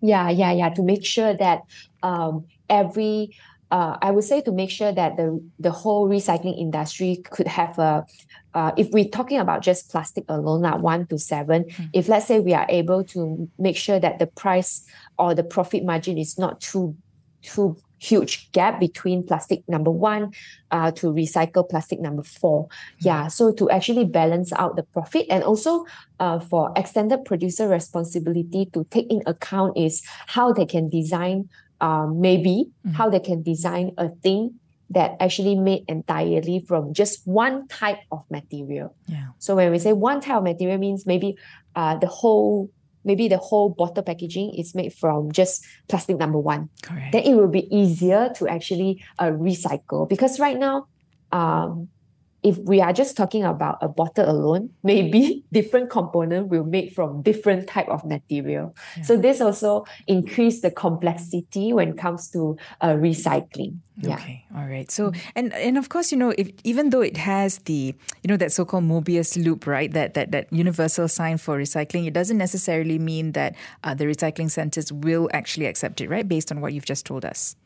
Yeah, 0.00 0.30
yeah, 0.30 0.52
yeah. 0.52 0.68
To 0.70 0.82
make 0.82 1.04
sure 1.04 1.34
that 1.34 1.62
um, 2.02 2.44
every, 2.70 3.36
uh, 3.70 3.96
I 4.00 4.10
would 4.12 4.24
say 4.24 4.40
to 4.42 4.52
make 4.52 4.70
sure 4.70 4.92
that 4.92 5.16
the 5.16 5.42
the 5.58 5.70
whole 5.70 6.08
recycling 6.08 6.56
industry 6.58 7.20
could 7.30 7.48
have 7.48 7.78
a, 7.78 8.06
uh, 8.58 8.72
if 8.76 8.86
we're 8.94 9.12
talking 9.18 9.38
about 9.38 9.62
just 9.62 9.80
plastic 9.92 10.24
alone, 10.28 10.62
like 10.68 10.80
one 10.92 11.06
to 11.10 11.16
seven, 11.32 11.60
if 11.98 12.04
let's 12.12 12.26
say 12.26 12.36
we 12.40 12.54
are 12.60 12.66
able 12.80 13.00
to 13.14 13.48
make 13.66 13.76
sure 13.76 14.00
that 14.00 14.18
the 14.18 14.26
price 14.42 14.72
or 15.22 15.30
the 15.40 15.44
profit 15.44 15.82
margin 15.90 16.18
is 16.18 16.32
not 16.44 16.60
too 16.60 16.96
too 17.42 17.76
huge 18.08 18.50
gap 18.52 18.74
between 18.80 19.18
plastic 19.30 19.60
number 19.74 19.90
one 19.90 20.22
uh, 20.76 20.90
to 20.90 21.06
recycle 21.22 21.68
plastic 21.72 21.98
number 22.00 22.24
four. 22.40 22.66
Yeah, 23.08 23.28
so 23.28 23.52
to 23.58 23.70
actually 23.70 24.06
balance 24.20 24.50
out 24.62 24.72
the 24.74 24.82
profit 24.96 25.24
and 25.30 25.42
also 25.50 25.84
uh, 26.18 26.38
for 26.50 26.72
extended 26.76 27.24
producer 27.24 27.66
responsibility 27.68 28.66
to 28.74 28.84
take 28.90 29.06
in 29.10 29.20
account 29.26 29.76
is 29.86 30.02
how 30.26 30.52
they 30.52 30.66
can 30.66 30.88
design 30.88 31.48
um, 31.80 32.20
maybe 32.20 32.56
Mhm. 32.86 32.94
how 32.98 33.06
they 33.08 33.20
can 33.20 33.42
design 33.52 33.86
a 33.98 34.08
thing 34.24 34.42
that 34.90 35.16
actually 35.20 35.54
made 35.54 35.84
entirely 35.88 36.64
from 36.66 36.92
just 36.94 37.26
one 37.26 37.68
type 37.68 37.98
of 38.10 38.24
material. 38.30 38.94
Yeah. 39.06 39.28
So 39.38 39.56
when 39.56 39.70
we 39.70 39.78
say 39.78 39.92
one 39.92 40.20
type 40.20 40.38
of 40.38 40.44
material 40.44 40.78
means 40.78 41.06
maybe 41.06 41.36
uh, 41.76 41.96
the 41.96 42.06
whole 42.06 42.70
maybe 43.04 43.28
the 43.28 43.38
whole 43.38 43.70
bottle 43.70 44.02
packaging 44.02 44.52
is 44.54 44.74
made 44.74 44.92
from 44.92 45.30
just 45.32 45.64
plastic 45.88 46.18
number 46.18 46.38
one 46.38 46.68
Correct. 46.82 47.12
then 47.12 47.22
it 47.22 47.34
will 47.34 47.48
be 47.48 47.64
easier 47.74 48.30
to 48.36 48.48
actually 48.48 49.02
uh, 49.18 49.30
recycle 49.30 50.06
because 50.08 50.40
right 50.40 50.58
now 50.58 50.86
um, 51.32 51.88
if 52.48 52.56
we 52.64 52.80
are 52.80 52.94
just 52.94 53.14
talking 53.14 53.44
about 53.44 53.76
a 53.82 53.88
bottle 53.88 54.24
alone, 54.28 54.70
maybe 54.82 55.44
different 55.52 55.90
component 55.90 56.48
will 56.48 56.64
make 56.64 56.94
from 56.94 57.20
different 57.20 57.68
type 57.68 57.88
of 57.88 58.06
material. 58.06 58.74
Yeah. 58.96 59.02
So 59.02 59.16
this 59.18 59.42
also 59.42 59.84
increase 60.06 60.62
the 60.62 60.70
complexity 60.70 61.74
when 61.74 61.90
it 61.90 61.98
comes 61.98 62.30
to 62.30 62.56
uh, 62.80 62.94
recycling. 62.94 63.80
Yeah. 64.00 64.14
Okay. 64.14 64.46
All 64.56 64.64
right. 64.64 64.90
So 64.90 65.12
and 65.36 65.52
and 65.52 65.76
of 65.76 65.90
course, 65.90 66.10
you 66.10 66.16
know, 66.16 66.32
if 66.38 66.48
even 66.64 66.88
though 66.88 67.02
it 67.02 67.18
has 67.18 67.58
the 67.68 67.94
you 68.22 68.28
know 68.28 68.38
that 68.38 68.50
so-called 68.50 68.84
Mobius 68.84 69.36
loop, 69.36 69.66
right? 69.66 69.92
That 69.92 70.14
that 70.14 70.32
that 70.32 70.50
universal 70.50 71.06
sign 71.06 71.36
for 71.36 71.58
recycling, 71.58 72.06
it 72.06 72.14
doesn't 72.14 72.38
necessarily 72.38 72.98
mean 72.98 73.32
that 73.32 73.56
uh, 73.84 73.92
the 73.92 74.04
recycling 74.04 74.50
centers 74.50 74.90
will 74.90 75.28
actually 75.34 75.66
accept 75.66 76.00
it, 76.00 76.08
right? 76.08 76.26
Based 76.26 76.50
on 76.50 76.62
what 76.62 76.72
you've 76.72 76.86
just 76.86 77.04
told 77.04 77.26
us. 77.26 77.56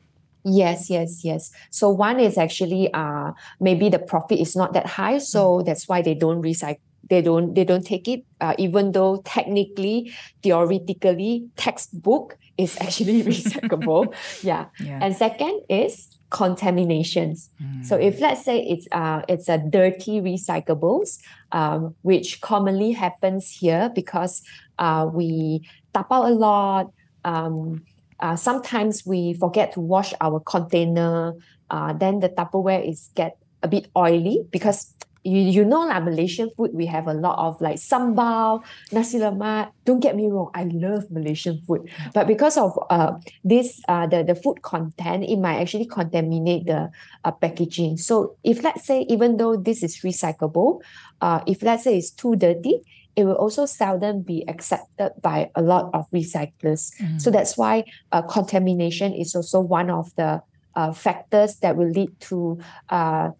Yes, 0.44 0.90
yes, 0.90 1.24
yes. 1.24 1.50
So 1.70 1.88
one 1.88 2.18
is 2.18 2.36
actually 2.36 2.92
uh 2.92 3.32
maybe 3.60 3.88
the 3.88 3.98
profit 3.98 4.40
is 4.40 4.56
not 4.56 4.72
that 4.74 4.86
high, 4.86 5.18
so 5.18 5.58
mm. 5.58 5.64
that's 5.64 5.88
why 5.88 6.02
they 6.02 6.14
don't 6.14 6.42
recycle. 6.42 6.80
They 7.08 7.22
don't 7.22 7.54
they 7.54 7.64
don't 7.64 7.84
take 7.84 8.08
it, 8.08 8.24
uh, 8.40 8.54
even 8.58 8.92
though 8.92 9.22
technically, 9.24 10.12
theoretically, 10.42 11.46
textbook 11.56 12.38
is 12.58 12.76
actually 12.80 13.22
recyclable. 13.32 14.14
yeah. 14.42 14.66
yeah. 14.80 14.98
And 15.02 15.14
second 15.14 15.62
is 15.68 16.08
contaminations. 16.30 17.50
Mm. 17.62 17.84
So 17.84 17.96
if 17.96 18.20
let's 18.20 18.44
say 18.44 18.64
it's 18.64 18.88
uh 18.90 19.22
it's 19.28 19.48
a 19.48 19.58
dirty 19.58 20.20
recyclables, 20.20 21.18
um, 21.52 21.94
which 22.02 22.40
commonly 22.40 22.92
happens 22.92 23.50
here 23.50 23.90
because 23.94 24.42
uh 24.78 25.06
we 25.12 25.68
tap 25.94 26.06
out 26.10 26.30
a 26.30 26.34
lot. 26.34 26.90
Um, 27.24 27.84
uh, 28.22 28.36
sometimes 28.36 29.04
we 29.04 29.34
forget 29.34 29.72
to 29.74 29.80
wash 29.80 30.14
our 30.20 30.40
container. 30.40 31.34
Uh, 31.68 31.92
then 31.92 32.20
the 32.20 32.28
Tupperware 32.28 32.88
is 32.88 33.10
get 33.14 33.36
a 33.62 33.68
bit 33.68 33.88
oily 33.96 34.46
because 34.50 34.94
you, 35.24 35.40
you 35.40 35.64
know 35.64 35.86
like 35.86 36.02
Malaysian 36.02 36.50
food 36.56 36.70
we 36.74 36.86
have 36.86 37.06
a 37.06 37.14
lot 37.14 37.38
of 37.38 37.60
like 37.60 37.76
sambal, 37.76 38.62
nasi 38.90 39.18
lemak. 39.18 39.70
Don't 39.84 40.00
get 40.00 40.16
me 40.16 40.26
wrong, 40.28 40.50
I 40.54 40.64
love 40.64 41.10
Malaysian 41.10 41.62
food, 41.66 41.88
but 42.12 42.26
because 42.26 42.56
of 42.56 42.78
uh 42.90 43.12
this 43.44 43.80
uh 43.88 44.06
the 44.06 44.24
the 44.24 44.34
food 44.34 44.62
content, 44.62 45.24
it 45.24 45.36
might 45.36 45.60
actually 45.60 45.86
contaminate 45.86 46.66
the 46.66 46.90
uh, 47.24 47.30
packaging. 47.30 47.98
So 47.98 48.36
if 48.42 48.62
let's 48.62 48.84
say 48.84 49.02
even 49.08 49.36
though 49.36 49.56
this 49.56 49.82
is 49.82 49.98
recyclable, 50.02 50.80
uh 51.20 51.40
if 51.46 51.62
let's 51.62 51.84
say 51.84 51.98
it's 51.98 52.10
too 52.10 52.34
dirty, 52.36 52.82
it 53.16 53.24
will 53.24 53.34
also 53.34 53.66
seldom 53.66 54.22
be 54.22 54.44
accepted 54.48 55.12
by 55.20 55.50
a 55.54 55.62
lot 55.62 55.90
of 55.92 56.10
recyclers. 56.10 56.92
Mm. 56.98 57.20
So 57.20 57.30
that's 57.30 57.58
why 57.58 57.84
uh, 58.10 58.22
contamination 58.22 59.12
is 59.12 59.34
also 59.34 59.60
one 59.60 59.90
of 59.90 60.14
the 60.16 60.42
uh, 60.74 60.92
factors 60.92 61.56
that 61.56 61.76
will 61.76 61.90
lead 61.90 62.18
to 62.20 62.58
uh, 62.88 63.30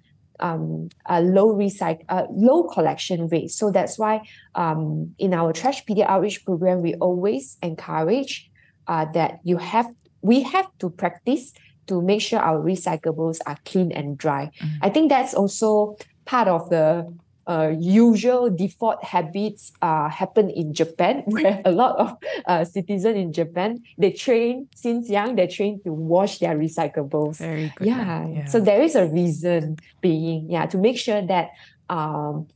um, 0.41 0.89
a 1.07 1.23
low 1.23 1.55
recycle, 1.55 2.05
uh, 2.09 2.27
low 2.31 2.65
collection 2.65 3.29
rate. 3.29 3.51
So 3.51 3.71
that's 3.71 3.99
why 3.99 4.23
um, 4.55 5.15
in 5.19 5.33
our 5.33 5.53
trash 5.53 5.85
Trashpedia 5.85 6.07
outreach 6.07 6.45
program, 6.45 6.83
we 6.83 6.95
always 6.97 7.57
encourage 7.63 8.51
uh, 8.87 9.07
that 9.13 9.39
you 9.45 9.57
have 9.57 9.87
we 10.21 10.43
have 10.43 10.67
to 10.79 10.91
practice 10.91 11.53
to 11.87 12.01
make 12.01 12.21
sure 12.21 12.39
our 12.39 12.61
recyclables 12.61 13.39
are 13.47 13.57
clean 13.65 13.91
and 13.93 14.17
dry. 14.19 14.51
Mm. 14.61 14.69
I 14.83 14.91
think 14.91 15.09
that's 15.09 15.35
also 15.35 15.97
part 16.25 16.49
of 16.49 16.71
the 16.71 17.13
uh, 17.47 17.73
usual 17.79 18.51
default 18.51 19.03
habits 19.03 19.73
uh, 19.83 20.09
happen 20.09 20.51
in 20.51 20.73
Japan, 20.73 21.23
where 21.27 21.61
a 21.65 21.73
lot 21.73 21.97
of 21.99 22.17
uh, 22.47 22.65
citizens 22.65 23.17
in 23.17 23.33
Japan 23.33 23.83
they 23.99 24.13
train 24.13 24.69
since 24.75 25.11
young 25.11 25.37
they 25.37 25.47
train 25.47 25.81
to 25.85 25.93
wash 25.93 26.39
their 26.39 26.57
recyclables. 26.57 27.39
Very 27.39 27.73
good. 27.77 27.87
Yeah. 27.87 28.27
yeah. 28.29 28.45
So 28.47 28.61
there 28.61 28.83
is 28.83 28.95
a 28.95 29.07
reason 29.07 29.77
being 30.01 30.51
yeah 30.51 30.67
to 30.67 30.79
make 30.79 30.99
sure 30.99 31.23
that 31.27 31.51
um, 31.89 32.47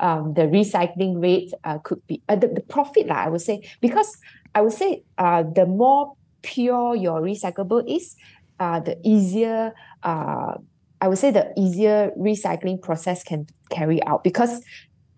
um, 0.00 0.34
the 0.34 0.42
recycling 0.42 1.22
rate 1.22 1.52
uh, 1.64 1.78
could 1.78 2.06
be 2.06 2.22
uh, 2.28 2.36
the, 2.36 2.48
the 2.48 2.60
profit 2.60 3.06
like, 3.06 3.18
I 3.18 3.28
would 3.28 3.40
say 3.40 3.68
because 3.80 4.16
I 4.54 4.60
would 4.60 4.72
say 4.72 5.02
uh, 5.18 5.42
the 5.42 5.66
more 5.66 6.14
pure 6.42 6.94
your 6.94 7.20
recyclable 7.20 7.82
is, 7.86 8.16
uh, 8.60 8.80
the 8.80 8.96
easier 9.04 9.74
uh, 10.02 10.54
I 11.00 11.08
would 11.08 11.18
say 11.18 11.30
the 11.30 11.52
easier 11.56 12.10
recycling 12.18 12.80
process 12.80 13.22
can 13.22 13.46
carry 13.70 14.02
out 14.04 14.24
because 14.24 14.62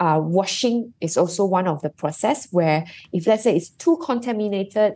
uh, 0.00 0.20
washing 0.22 0.94
is 1.00 1.16
also 1.16 1.44
one 1.44 1.66
of 1.66 1.82
the 1.82 1.90
process 1.90 2.48
where 2.50 2.84
if 3.12 3.26
let's 3.26 3.42
say 3.42 3.56
it's 3.56 3.70
too 3.70 3.98
contaminated, 4.02 4.94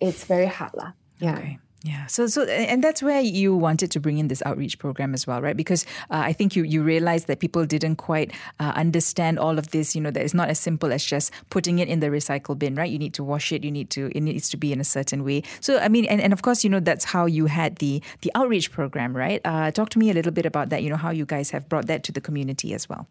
it's 0.00 0.24
very 0.24 0.46
hard. 0.46 0.72
Lah. 0.74 0.92
Yeah. 1.18 1.36
Okay. 1.38 1.58
Yeah. 1.84 2.06
So, 2.06 2.26
so, 2.26 2.42
and 2.42 2.82
that's 2.82 3.04
where 3.04 3.20
you 3.20 3.54
wanted 3.54 3.92
to 3.92 4.00
bring 4.00 4.18
in 4.18 4.26
this 4.26 4.42
outreach 4.44 4.80
program 4.80 5.14
as 5.14 5.28
well, 5.28 5.40
right? 5.40 5.56
Because 5.56 5.84
uh, 6.10 6.22
I 6.26 6.32
think 6.32 6.56
you 6.56 6.64
you 6.64 6.82
realized 6.82 7.28
that 7.28 7.38
people 7.38 7.66
didn't 7.66 7.96
quite 7.96 8.32
uh, 8.58 8.72
understand 8.74 9.38
all 9.38 9.58
of 9.58 9.70
this. 9.70 9.94
You 9.94 10.00
know, 10.00 10.10
that 10.10 10.24
it's 10.24 10.34
not 10.34 10.48
as 10.48 10.58
simple 10.58 10.92
as 10.92 11.04
just 11.04 11.30
putting 11.50 11.78
it 11.78 11.86
in 11.86 12.00
the 12.00 12.08
recycle 12.08 12.58
bin, 12.58 12.74
right? 12.74 12.90
You 12.90 12.98
need 12.98 13.14
to 13.14 13.22
wash 13.22 13.52
it. 13.52 13.62
You 13.62 13.70
need 13.70 13.90
to. 13.90 14.10
It 14.12 14.22
needs 14.22 14.50
to 14.50 14.56
be 14.56 14.72
in 14.72 14.80
a 14.80 14.84
certain 14.84 15.24
way. 15.24 15.44
So, 15.60 15.78
I 15.78 15.88
mean, 15.88 16.04
and, 16.06 16.20
and 16.20 16.32
of 16.32 16.42
course, 16.42 16.64
you 16.64 16.70
know, 16.70 16.80
that's 16.80 17.04
how 17.04 17.26
you 17.26 17.46
had 17.46 17.76
the 17.76 18.02
the 18.22 18.32
outreach 18.34 18.72
program, 18.72 19.16
right? 19.16 19.40
Uh, 19.44 19.70
talk 19.70 19.90
to 19.90 20.00
me 20.00 20.10
a 20.10 20.14
little 20.14 20.32
bit 20.32 20.46
about 20.46 20.70
that. 20.70 20.82
You 20.82 20.90
know, 20.90 20.96
how 20.96 21.10
you 21.10 21.26
guys 21.26 21.50
have 21.50 21.68
brought 21.68 21.86
that 21.86 22.02
to 22.04 22.12
the 22.12 22.20
community 22.20 22.74
as 22.74 22.88
well. 22.88 23.06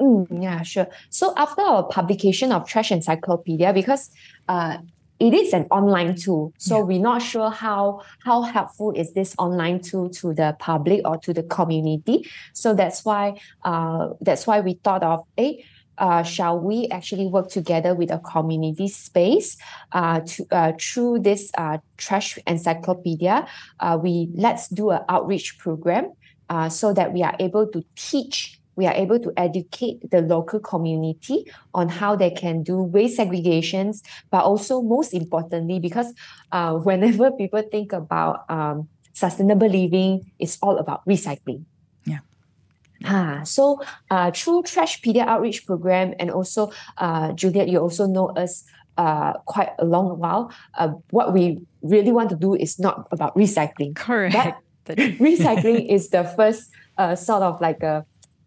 Mm, 0.00 0.42
yeah, 0.42 0.62
sure. 0.62 0.86
So 1.10 1.32
after 1.36 1.62
our 1.62 1.82
publication 1.82 2.52
of 2.52 2.68
Trash 2.68 2.92
Encyclopedia, 2.92 3.72
because 3.72 4.10
uh, 4.48 4.78
it 5.18 5.32
is 5.32 5.52
an 5.52 5.66
online 5.70 6.14
tool. 6.14 6.52
So 6.58 6.78
yeah. 6.78 6.84
we're 6.84 7.00
not 7.00 7.22
sure 7.22 7.50
how 7.50 8.02
how 8.24 8.42
helpful 8.42 8.92
is 8.92 9.12
this 9.14 9.34
online 9.38 9.80
tool 9.80 10.10
to 10.10 10.34
the 10.34 10.56
public 10.58 11.00
or 11.04 11.16
to 11.18 11.32
the 11.32 11.42
community. 11.42 12.28
So 12.52 12.74
that's 12.74 13.04
why 13.04 13.40
uh, 13.64 14.10
that's 14.20 14.46
why 14.46 14.60
we 14.60 14.74
thought 14.74 15.02
of 15.02 15.24
a 15.38 15.64
uh, 15.98 16.22
shall 16.22 16.58
we 16.58 16.88
actually 16.88 17.26
work 17.26 17.48
together 17.48 17.94
with 17.94 18.10
a 18.10 18.18
community 18.18 18.88
space 18.88 19.56
uh, 19.92 20.20
to, 20.20 20.46
uh, 20.50 20.72
through 20.78 21.20
this 21.20 21.50
uh, 21.56 21.78
trash 21.96 22.38
encyclopedia? 22.46 23.46
Uh, 23.80 23.98
we 24.00 24.28
let's 24.34 24.68
do 24.68 24.90
an 24.90 25.00
outreach 25.08 25.58
program 25.58 26.12
uh, 26.50 26.68
so 26.68 26.92
that 26.92 27.12
we 27.12 27.22
are 27.22 27.34
able 27.40 27.66
to 27.66 27.82
teach 27.94 28.60
we 28.76 28.86
are 28.86 28.94
able 28.94 29.18
to 29.18 29.32
educate 29.36 30.10
the 30.10 30.20
local 30.20 30.60
community 30.60 31.50
on 31.74 31.88
how 31.88 32.14
they 32.14 32.30
can 32.30 32.62
do 32.62 32.82
waste 32.82 33.18
segregations, 33.18 34.02
but 34.30 34.44
also 34.44 34.82
most 34.82 35.14
importantly, 35.14 35.80
because 35.80 36.12
uh, 36.52 36.74
whenever 36.86 37.30
people 37.32 37.62
think 37.70 37.92
about 37.92 38.44
um, 38.48 38.88
sustainable 39.12 39.68
living, 39.68 40.30
it's 40.38 40.58
all 40.62 40.76
about 40.78 41.04
recycling. 41.06 41.64
Yeah. 42.04 42.20
Ah, 43.04 43.40
so 43.44 43.80
uh, 44.10 44.30
through 44.30 44.62
Trashpedia 44.62 45.26
outreach 45.26 45.66
program 45.66 46.14
and 46.20 46.30
also 46.30 46.70
uh, 46.98 47.32
Juliet, 47.32 47.68
you 47.68 47.80
also 47.80 48.06
know 48.06 48.28
us 48.36 48.64
uh, 48.98 49.32
quite 49.44 49.70
a 49.78 49.84
long 49.84 50.18
while. 50.18 50.52
Uh, 50.78 50.92
what 51.10 51.32
we 51.32 51.58
really 51.82 52.12
want 52.12 52.30
to 52.30 52.36
do 52.36 52.54
is 52.54 52.78
not 52.78 53.08
about 53.10 53.34
recycling. 53.36 53.96
Correct. 53.96 54.62
Recycling 54.86 55.90
is 55.90 56.10
the 56.10 56.22
first 56.22 56.70
uh, 56.96 57.16
sort 57.16 57.42
of 57.42 57.60
like 57.60 57.82
a 57.82 58.06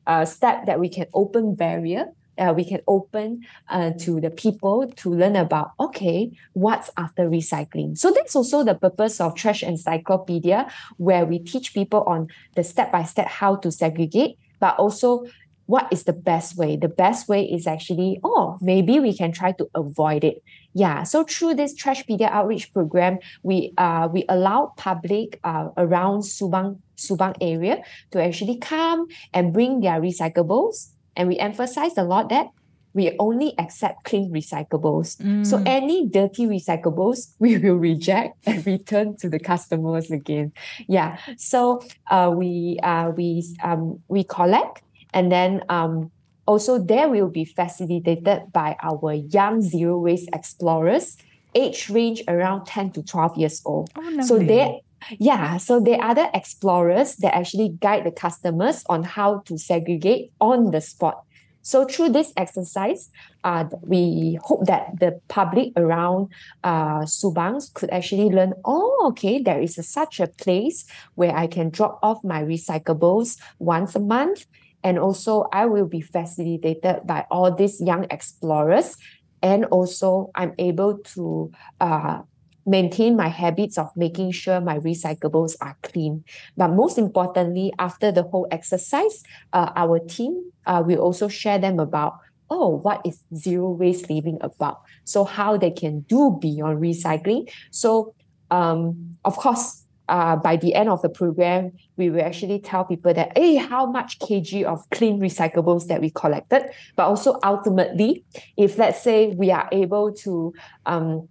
uh, 0.10 0.26
step 0.26 0.66
that 0.66 0.80
we 0.80 0.90
can 0.90 1.06
open 1.14 1.56
barrier 1.56 2.06
uh, 2.40 2.54
we 2.56 2.64
can 2.64 2.80
open 2.88 3.46
uh, 3.70 3.92
to 4.00 4.20
the 4.22 4.30
people 4.30 4.88
to 4.96 5.14
learn 5.14 5.36
about 5.36 5.72
okay 5.80 6.32
what's 6.54 6.90
after 6.98 7.30
recycling. 7.30 7.98
So 7.98 8.12
that's 8.12 8.36
also 8.36 8.64
the 8.64 8.76
purpose 8.76 9.20
of 9.20 9.36
trash 9.36 9.62
encyclopedia 9.62 10.72
where 10.98 11.26
we 11.26 11.40
teach 11.40 11.74
people 11.74 12.04
on 12.08 12.28
the 12.56 12.64
step 12.64 12.92
by 12.92 13.04
step 13.04 13.28
how 13.28 13.58
to 13.58 13.72
segregate 13.72 14.38
but 14.60 14.78
also 14.80 15.26
what 15.66 15.88
is 15.92 16.06
the 16.06 16.14
best 16.14 16.58
way? 16.58 16.78
The 16.78 16.90
best 16.90 17.28
way 17.28 17.44
is 17.44 17.68
actually 17.68 18.20
oh 18.24 18.58
maybe 18.62 19.00
we 19.00 19.16
can 19.16 19.32
try 19.32 19.52
to 19.54 19.70
avoid 19.76 20.24
it 20.24 20.42
yeah 20.74 21.04
so 21.04 21.24
through 21.24 21.54
this 21.54 21.74
trashpedia 21.74 22.30
outreach 22.32 22.72
program 22.74 23.18
we 23.44 23.74
uh 23.78 24.08
we 24.12 24.26
allow 24.30 24.74
public 24.78 25.40
uh, 25.44 25.70
around 25.78 26.22
subang 26.22 26.78
subang 26.98 27.36
area 27.42 27.82
to 28.12 28.22
actually 28.22 28.58
come 28.58 29.08
and 29.34 29.54
bring 29.54 29.82
their 29.82 30.02
recyclables 30.02 30.92
and 31.16 31.28
we 31.28 31.38
emphasize 31.38 31.98
a 31.98 32.04
lot 32.04 32.30
that 32.30 32.48
we 32.94 33.16
only 33.20 33.54
accept 33.60 34.04
clean 34.04 34.32
recyclables. 34.32 35.18
Mm. 35.22 35.46
So 35.46 35.62
any 35.66 36.08
dirty 36.08 36.48
recyclables, 36.48 37.34
we 37.40 37.58
will 37.58 37.76
reject 37.76 38.36
and 38.48 38.66
return 38.66 39.16
to 39.18 39.30
the 39.30 39.40
customers 39.40 40.10
again. 40.12 40.52
Yeah. 40.88 41.18
So 41.38 41.82
uh, 42.10 42.34
we 42.36 42.80
uh, 42.82 43.12
we 43.16 43.46
um, 43.64 44.02
we 44.08 44.24
collect 44.24 44.82
and 45.14 45.32
then 45.32 45.64
um, 45.70 46.12
also 46.50 46.80
there 46.80 47.08
will 47.08 47.30
be 47.30 47.46
facilitated 47.46 48.52
by 48.52 48.76
our 48.82 49.14
young 49.14 49.62
zero 49.62 50.00
waste 50.00 50.28
explorers, 50.34 51.16
age 51.54 51.90
range 51.90 52.24
around 52.28 52.66
10 52.66 52.92
to 52.94 53.04
12 53.04 53.38
years 53.38 53.62
old. 53.66 53.92
Oh, 53.96 54.22
so 54.22 54.40
they 54.40 54.82
yeah, 55.20 55.58
so 55.58 55.80
there 55.80 56.02
are 56.02 56.12
other 56.12 56.28
explorers 56.34 57.18
that 57.18 57.36
actually 57.36 57.78
guide 57.80 58.04
the 58.04 58.12
customers 58.12 58.84
on 58.90 59.04
how 59.04 59.40
to 59.46 59.58
segregate 59.58 60.32
on 60.42 60.72
the 60.72 60.82
spot. 60.82 61.24
So 61.62 61.86
through 61.86 62.10
this 62.10 62.34
exercise, 62.36 63.12
uh, 63.44 63.66
we 63.82 64.40
hope 64.44 64.66
that 64.66 65.00
the 65.00 65.22
public 65.28 65.72
around 65.78 66.30
uh, 66.64 67.02
Subang 67.02 67.62
could 67.76 67.92
actually 67.92 68.30
learn, 68.30 68.54
oh, 68.66 69.06
okay, 69.10 69.40
there 69.40 69.62
is 69.62 69.78
a, 69.78 69.84
such 69.84 70.20
a 70.20 70.28
place 70.28 70.86
where 71.16 71.36
I 71.36 71.48
can 71.48 71.70
drop 71.70 72.00
off 72.02 72.24
my 72.24 72.42
recyclables 72.42 73.38
once 73.60 73.96
a 73.96 74.00
month 74.00 74.48
And 74.84 74.98
also, 74.98 75.48
I 75.52 75.66
will 75.66 75.88
be 75.88 76.02
facilitated 76.02 77.06
by 77.06 77.26
all 77.30 77.54
these 77.54 77.82
young 77.82 78.06
explorers. 78.10 78.96
And 79.42 79.66
also, 79.66 80.32
I'm 80.36 80.54
able 80.58 81.00
to 81.16 81.52
uh, 81.80 82.22
maintain 82.66 83.16
my 83.16 83.28
habits 83.28 83.78
of 83.78 83.90
making 83.96 84.32
sure 84.32 84.62
my 84.62 84.80
recyclables 84.80 85.56
are 85.62 85.78
clean. 85.84 86.24
But 86.56 86.70
most 86.70 86.98
importantly, 86.98 87.74
after 87.80 88.12
the 88.12 88.24
whole 88.24 88.48
exercise, 88.52 89.24
uh, 89.54 89.72
our 89.76 90.00
team 90.00 90.52
uh, 90.66 90.84
will 90.86 91.00
also 91.00 91.28
share 91.28 91.60
them 91.60 91.80
about 91.80 92.14
oh, 92.52 92.78
what 92.82 93.00
is 93.06 93.24
zero 93.36 93.70
waste 93.70 94.10
living 94.10 94.40
about? 94.42 94.82
So 95.04 95.24
how 95.24 95.58
they 95.58 95.70
can 95.72 96.02
do 96.02 96.38
beyond 96.42 96.82
recycling. 96.82 97.48
So 97.70 98.16
um, 98.52 99.18
of 99.24 99.38
course, 99.38 99.86
uh, 100.10 100.36
by 100.36 100.58
the 100.58 100.74
end 100.74 100.90
of 100.90 101.02
the 101.02 101.10
program, 101.10 101.72
we 101.96 102.10
will 102.10 102.22
actually 102.22 102.60
tell 102.60 102.84
people 102.84 103.14
that, 103.14 103.38
hey, 103.38 103.56
how 103.56 103.86
much 103.86 104.20
kg 104.20 104.64
of 104.64 104.90
clean 104.90 105.20
recyclables 105.20 105.88
that 105.88 106.02
we 106.02 106.10
collected. 106.10 106.64
But 106.96 107.06
also 107.06 107.40
ultimately, 107.44 108.26
if 108.58 108.78
let's 108.78 109.02
say 109.02 109.28
we 109.28 109.52
are 109.52 109.70
able 109.72 110.12
to 110.24 110.54
um, 110.86 111.30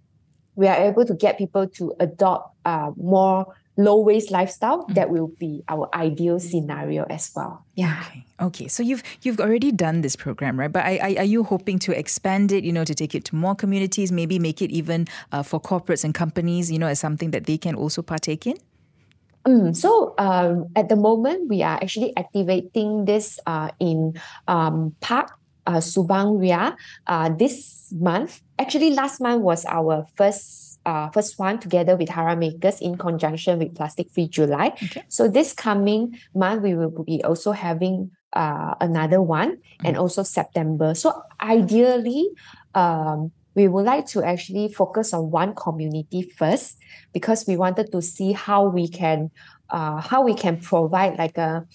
we 0.55 0.67
are 0.67 0.75
able 0.75 1.05
to 1.05 1.13
get 1.13 1.37
people 1.37 1.67
to 1.67 1.93
adopt 1.99 2.55
uh, 2.65 2.91
more 2.97 3.55
low 3.77 3.97
waste 4.01 4.29
lifestyle, 4.29 4.85
mm. 4.85 4.93
that 4.95 5.09
will 5.09 5.27
be 5.39 5.63
our 5.69 5.89
ideal 5.93 6.39
scenario 6.39 7.05
as 7.09 7.31
well. 7.35 7.65
Yeah. 7.75 8.03
Okay. 8.07 8.25
Okay. 8.41 8.67
So 8.67 8.83
you've 8.83 9.03
you've 9.21 9.39
already 9.39 9.71
done 9.71 10.01
this 10.01 10.15
program, 10.15 10.59
right? 10.59 10.71
But 10.71 10.85
are, 10.85 11.19
are, 11.19 11.23
you 11.23 11.43
hoping 11.43 11.79
to 11.79 11.97
expand 11.97 12.51
it? 12.51 12.63
You 12.63 12.73
know, 12.73 12.83
to 12.83 12.93
take 12.93 13.15
it 13.15 13.25
to 13.25 13.35
more 13.35 13.55
communities, 13.55 14.11
maybe 14.11 14.39
make 14.39 14.61
it 14.61 14.71
even 14.71 15.07
uh, 15.31 15.43
for 15.43 15.61
corporates 15.61 16.03
and 16.03 16.13
companies. 16.13 16.71
You 16.71 16.79
know, 16.79 16.87
as 16.87 16.99
something 16.99 17.31
that 17.31 17.45
they 17.45 17.57
can 17.57 17.75
also 17.75 18.01
partake 18.01 18.45
in. 18.45 18.57
Mm, 19.47 19.75
so 19.75 20.13
um, 20.17 20.67
at 20.75 20.89
the 20.89 20.95
moment, 20.95 21.47
we 21.49 21.63
are 21.63 21.79
actually 21.81 22.15
activating 22.17 23.05
this 23.05 23.39
uh, 23.45 23.71
in 23.79 24.13
um, 24.47 24.95
Parc 24.99 25.31
uh, 25.65 25.77
Subang 25.77 26.39
Ria 26.39 26.75
uh, 27.07 27.29
this 27.29 27.87
month. 27.93 28.41
Actually, 28.57 28.91
last 28.91 29.21
month 29.21 29.41
was 29.41 29.65
our 29.65 30.05
first 30.15 30.79
uh, 30.85 31.09
first 31.11 31.37
one 31.37 31.59
together 31.59 31.95
with 31.95 32.09
Hara 32.09 32.35
Makers 32.35 32.81
in 32.81 32.97
conjunction 32.97 33.59
with 33.59 33.75
Plastic 33.75 34.09
Free 34.11 34.27
July. 34.27 34.73
Okay. 34.81 35.03
So 35.07 35.27
this 35.27 35.53
coming 35.53 36.17
month 36.33 36.63
we 36.63 36.73
will 36.73 37.03
be 37.03 37.23
also 37.23 37.51
having 37.51 38.11
uh, 38.33 38.75
another 38.81 39.21
one 39.21 39.57
mm-hmm. 39.57 39.85
and 39.85 39.97
also 39.97 40.23
September. 40.23 40.95
So 40.95 41.21
ideally, 41.41 42.29
um, 42.73 43.31
we 43.55 43.67
would 43.67 43.85
like 43.85 44.05
to 44.07 44.23
actually 44.23 44.71
focus 44.71 45.13
on 45.13 45.31
one 45.31 45.55
community 45.55 46.21
first 46.21 46.77
because 47.13 47.45
we 47.47 47.57
wanted 47.57 47.91
to 47.91 48.01
see 48.01 48.31
how 48.31 48.67
we 48.67 48.87
can 48.87 49.31
uh, 49.69 50.01
how 50.01 50.23
we 50.23 50.33
can 50.33 50.59
provide 50.59 51.17
like 51.17 51.37
a 51.37 51.65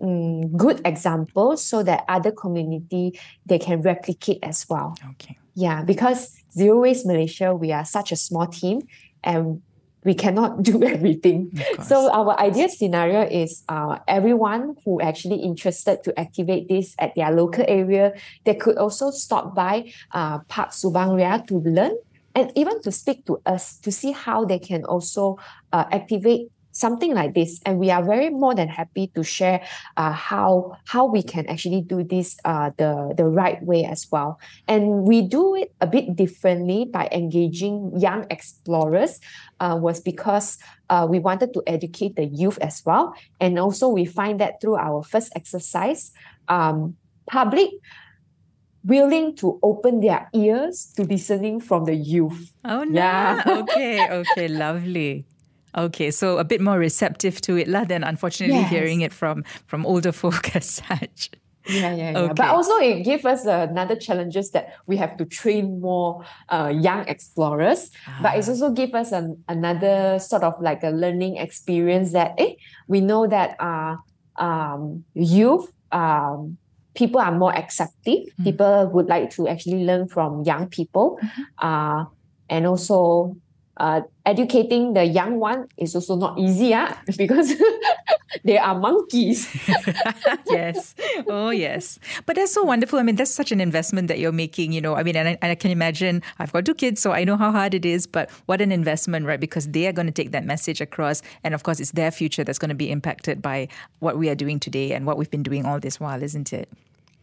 um, 0.00 0.56
good 0.56 0.80
example 0.84 1.56
so 1.56 1.82
that 1.82 2.04
other 2.08 2.32
community 2.32 3.18
they 3.46 3.58
can 3.58 3.80
replicate 3.82 4.38
as 4.42 4.66
well. 4.68 4.94
Okay. 5.12 5.38
Yeah, 5.54 5.82
because 5.82 6.34
Zero 6.52 6.80
Waste 6.80 7.06
Malaysia, 7.06 7.54
we 7.54 7.70
are 7.72 7.84
such 7.84 8.10
a 8.10 8.16
small 8.16 8.46
team 8.46 8.82
and 9.22 9.62
we 10.04 10.14
cannot 10.14 10.62
do 10.70 10.82
everything. 10.84 11.50
So 11.82 12.12
our 12.12 12.38
ideal 12.38 12.68
scenario 12.68 13.22
is 13.22 13.64
uh, 13.68 13.98
everyone 14.06 14.76
who 14.84 15.00
actually 15.00 15.40
interested 15.42 16.04
to 16.04 16.18
activate 16.18 16.68
this 16.68 16.94
at 16.98 17.14
their 17.14 17.32
local 17.32 17.64
area, 17.66 18.12
they 18.44 18.54
could 18.54 18.76
also 18.76 19.10
stop 19.10 19.54
by 19.54 19.90
uh, 20.12 20.38
Parc 20.46 20.70
Subang 20.70 21.16
Ria 21.16 21.42
to 21.48 21.58
learn 21.60 21.96
and 22.34 22.50
even 22.54 22.82
to 22.82 22.90
speak 22.90 23.24
to 23.26 23.40
us 23.46 23.78
to 23.78 23.92
see 23.92 24.12
how 24.12 24.44
they 24.44 24.58
can 24.58 24.84
also 24.84 25.38
uh, 25.72 25.84
activate 25.92 26.50
something 26.74 27.14
like 27.14 27.34
this 27.34 27.60
and 27.64 27.78
we 27.78 27.88
are 27.88 28.02
very 28.02 28.28
more 28.30 28.54
than 28.54 28.68
happy 28.68 29.06
to 29.14 29.22
share 29.22 29.62
uh, 29.96 30.10
how 30.10 30.76
how 30.86 31.06
we 31.06 31.22
can 31.22 31.46
actually 31.46 31.80
do 31.80 32.02
this 32.02 32.36
uh, 32.44 32.70
the 32.76 33.14
the 33.16 33.24
right 33.24 33.62
way 33.62 33.84
as 33.86 34.10
well 34.10 34.38
and 34.66 35.06
we 35.06 35.22
do 35.22 35.54
it 35.54 35.72
a 35.80 35.86
bit 35.86 36.14
differently 36.16 36.84
by 36.84 37.08
engaging 37.12 37.92
young 37.96 38.26
explorers 38.28 39.20
uh, 39.60 39.78
was 39.80 40.00
because 40.00 40.58
uh, 40.90 41.06
we 41.08 41.18
wanted 41.18 41.54
to 41.54 41.62
educate 41.66 42.16
the 42.16 42.26
youth 42.26 42.58
as 42.58 42.82
well 42.84 43.14
and 43.40 43.58
also 43.58 43.88
we 43.88 44.04
find 44.04 44.40
that 44.40 44.60
through 44.60 44.76
our 44.76 45.02
first 45.02 45.32
exercise 45.36 46.10
um, 46.48 46.96
public 47.30 47.70
willing 48.84 49.34
to 49.34 49.58
open 49.62 50.00
their 50.00 50.28
ears 50.34 50.92
to 50.94 51.04
listening 51.04 51.58
from 51.58 51.86
the 51.86 51.94
youth. 51.94 52.52
Oh 52.66 52.84
no. 52.84 53.00
Yeah. 53.00 53.42
okay, 53.64 54.10
okay, 54.10 54.48
lovely. 54.48 55.24
Okay, 55.76 56.10
so 56.10 56.38
a 56.38 56.44
bit 56.44 56.60
more 56.60 56.78
receptive 56.78 57.40
to 57.42 57.56
it 57.56 57.68
lah 57.68 57.84
than 57.84 58.04
unfortunately 58.04 58.62
yes. 58.62 58.70
hearing 58.70 59.00
it 59.00 59.12
from 59.12 59.44
from 59.66 59.86
older 59.86 60.12
folk 60.22 60.54
as 60.54 60.82
such. 60.82 61.30
Yeah, 61.66 61.94
yeah, 61.94 62.10
yeah. 62.12 62.18
Okay. 62.18 62.34
But 62.36 62.48
also 62.52 62.76
it 62.76 63.04
gives 63.04 63.24
us 63.24 63.46
another 63.46 63.96
challenges 63.96 64.50
that 64.50 64.74
we 64.86 64.96
have 64.98 65.16
to 65.16 65.24
train 65.24 65.80
more 65.80 66.22
uh, 66.50 66.68
young 66.68 67.08
explorers. 67.08 67.90
Ah. 68.06 68.20
But 68.22 68.36
it's 68.36 68.48
also 68.48 68.70
give 68.70 68.94
us 68.94 69.12
an, 69.12 69.42
another 69.48 70.18
sort 70.18 70.44
of 70.44 70.60
like 70.60 70.82
a 70.82 70.90
learning 70.90 71.38
experience 71.38 72.12
that 72.12 72.34
eh, 72.36 72.54
we 72.86 73.00
know 73.00 73.26
that 73.26 73.56
uh, 73.58 73.96
um, 74.36 75.04
youth 75.14 75.72
um, 75.90 76.58
people 76.94 77.20
are 77.20 77.32
more 77.32 77.56
accepting. 77.56 78.28
Mm. 78.40 78.44
People 78.44 78.90
would 78.92 79.06
like 79.06 79.30
to 79.30 79.48
actually 79.48 79.84
learn 79.84 80.06
from 80.08 80.44
young 80.44 80.68
people. 80.68 81.18
Mm-hmm. 81.22 81.42
Uh, 81.58 82.04
and 82.50 82.66
also 82.66 83.36
uh, 83.76 84.02
educating 84.24 84.94
the 84.94 85.04
young 85.04 85.38
one 85.38 85.68
is 85.76 85.94
also 85.94 86.16
not 86.16 86.38
easy 86.38 86.72
ah, 86.74 86.96
because 87.16 87.54
they 88.44 88.58
are 88.58 88.78
monkeys. 88.78 89.48
yes. 90.46 90.94
Oh, 91.26 91.50
yes. 91.50 91.98
But 92.26 92.36
that's 92.36 92.52
so 92.52 92.62
wonderful. 92.62 92.98
I 92.98 93.02
mean, 93.02 93.16
that's 93.16 93.34
such 93.34 93.52
an 93.52 93.60
investment 93.60 94.08
that 94.08 94.18
you're 94.18 94.32
making, 94.32 94.72
you 94.72 94.80
know. 94.80 94.94
I 94.94 95.02
mean, 95.02 95.16
and 95.16 95.28
I, 95.28 95.38
and 95.42 95.50
I 95.50 95.54
can 95.54 95.70
imagine 95.70 96.22
I've 96.38 96.52
got 96.52 96.64
two 96.64 96.74
kids, 96.74 97.00
so 97.00 97.12
I 97.12 97.24
know 97.24 97.36
how 97.36 97.50
hard 97.50 97.74
it 97.74 97.84
is, 97.84 98.06
but 98.06 98.30
what 98.46 98.60
an 98.60 98.72
investment, 98.72 99.26
right? 99.26 99.40
Because 99.40 99.68
they 99.68 99.86
are 99.86 99.92
going 99.92 100.06
to 100.06 100.12
take 100.12 100.30
that 100.30 100.44
message 100.44 100.80
across. 100.80 101.22
And 101.42 101.54
of 101.54 101.62
course, 101.62 101.80
it's 101.80 101.92
their 101.92 102.10
future 102.10 102.44
that's 102.44 102.58
going 102.58 102.70
to 102.70 102.74
be 102.74 102.90
impacted 102.90 103.42
by 103.42 103.68
what 103.98 104.18
we 104.18 104.28
are 104.28 104.34
doing 104.34 104.60
today 104.60 104.92
and 104.92 105.06
what 105.06 105.18
we've 105.18 105.30
been 105.30 105.42
doing 105.42 105.66
all 105.66 105.80
this 105.80 105.98
while, 105.98 106.22
isn't 106.22 106.52
it? 106.52 106.68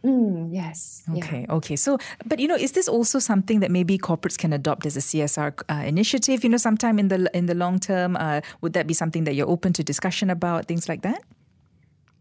Mm, 0.04 0.48
yes. 0.52 1.04
Okay. 1.16 1.44
Yeah. 1.48 1.54
Okay. 1.54 1.76
So, 1.76 1.98
but 2.26 2.40
you 2.40 2.48
know, 2.48 2.56
is 2.56 2.72
this 2.72 2.88
also 2.88 3.18
something 3.18 3.60
that 3.60 3.70
maybe 3.70 3.98
corporates 3.98 4.36
can 4.36 4.52
adopt 4.52 4.84
as 4.84 4.96
a 4.96 5.00
CSR 5.00 5.54
uh, 5.70 5.82
initiative? 5.86 6.42
You 6.42 6.50
know, 6.50 6.56
sometime 6.56 6.98
in 6.98 7.08
the 7.08 7.30
in 7.34 7.46
the 7.46 7.54
long 7.54 7.78
term, 7.78 8.16
uh, 8.16 8.40
would 8.60 8.72
that 8.72 8.86
be 8.86 8.94
something 8.94 9.24
that 9.24 9.34
you're 9.34 9.48
open 9.48 9.72
to 9.74 9.84
discussion 9.84 10.28
about 10.30 10.66
things 10.66 10.88
like 10.88 11.02
that? 11.02 11.22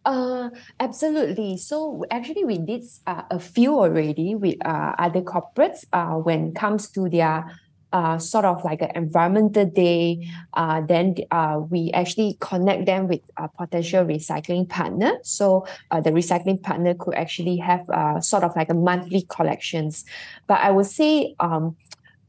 Uh, 0.06 0.50
absolutely. 0.80 1.58
So 1.58 2.06
actually, 2.12 2.46
we 2.46 2.58
did 2.58 2.84
uh, 3.08 3.24
a 3.32 3.40
few 3.40 3.80
already 3.80 4.36
with 4.36 4.58
uh, 4.66 4.94
other 4.98 5.22
corporates 5.22 5.86
uh, 5.94 6.16
when 6.16 6.50
it 6.50 6.56
comes 6.56 6.90
to 6.92 7.10
their 7.10 7.46
uh, 7.94 8.18
sort 8.18 8.46
of 8.46 8.64
like 8.64 8.82
an 8.82 8.92
environmental 8.96 9.66
day. 9.66 10.28
Uh, 10.54 10.82
then 10.82 11.16
uh, 11.32 11.62
we 11.70 11.92
actually 11.94 12.38
connect 12.40 12.86
them 12.86 13.08
with 13.08 13.22
a 13.38 13.48
potential 13.48 14.06
recycling 14.06 14.68
partner. 14.68 15.18
So 15.24 15.66
uh, 15.92 16.02
the 16.02 16.12
recycling 16.12 16.62
partner 16.62 16.94
could 16.94 17.16
actually 17.16 17.58
have 17.58 17.90
uh, 17.90 18.20
sort 18.22 18.44
of 18.44 18.56
like 18.56 18.70
a 18.70 18.74
monthly 18.74 19.26
collections. 19.30 20.06
But 20.48 20.62
I 20.62 20.72
would 20.72 20.86
say 20.86 21.36
um, 21.40 21.76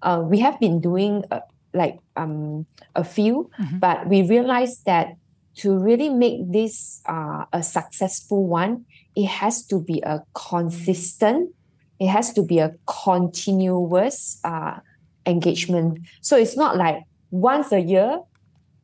uh, 0.03 0.22
we 0.25 0.40
have 0.40 0.59
been 0.59 0.81
doing 0.81 1.25
uh, 1.31 1.40
like 1.75 1.98
um, 2.16 2.66
a 2.94 3.05
few, 3.05 3.51
mm-hmm. 3.59 3.79
but 3.79 4.07
we 4.09 4.22
realized 4.22 4.85
that 4.85 5.14
to 5.55 5.79
really 5.79 6.09
make 6.09 6.51
this 6.51 7.03
uh, 7.07 7.44
a 7.53 7.62
successful 7.62 8.46
one, 8.46 8.85
it 9.14 9.27
has 9.27 9.64
to 9.66 9.81
be 9.81 10.01
a 10.05 10.22
consistent, 10.35 11.55
it 12.01 12.09
has 12.09 12.33
to 12.33 12.42
be 12.42 12.59
a 12.59 12.75
continuous 12.87 14.40
uh, 14.44 14.81
engagement. 15.27 15.99
So 16.21 16.37
it's 16.37 16.57
not 16.57 16.77
like 16.77 17.03
once 17.31 17.73
a 17.73 17.81
year. 17.81 18.21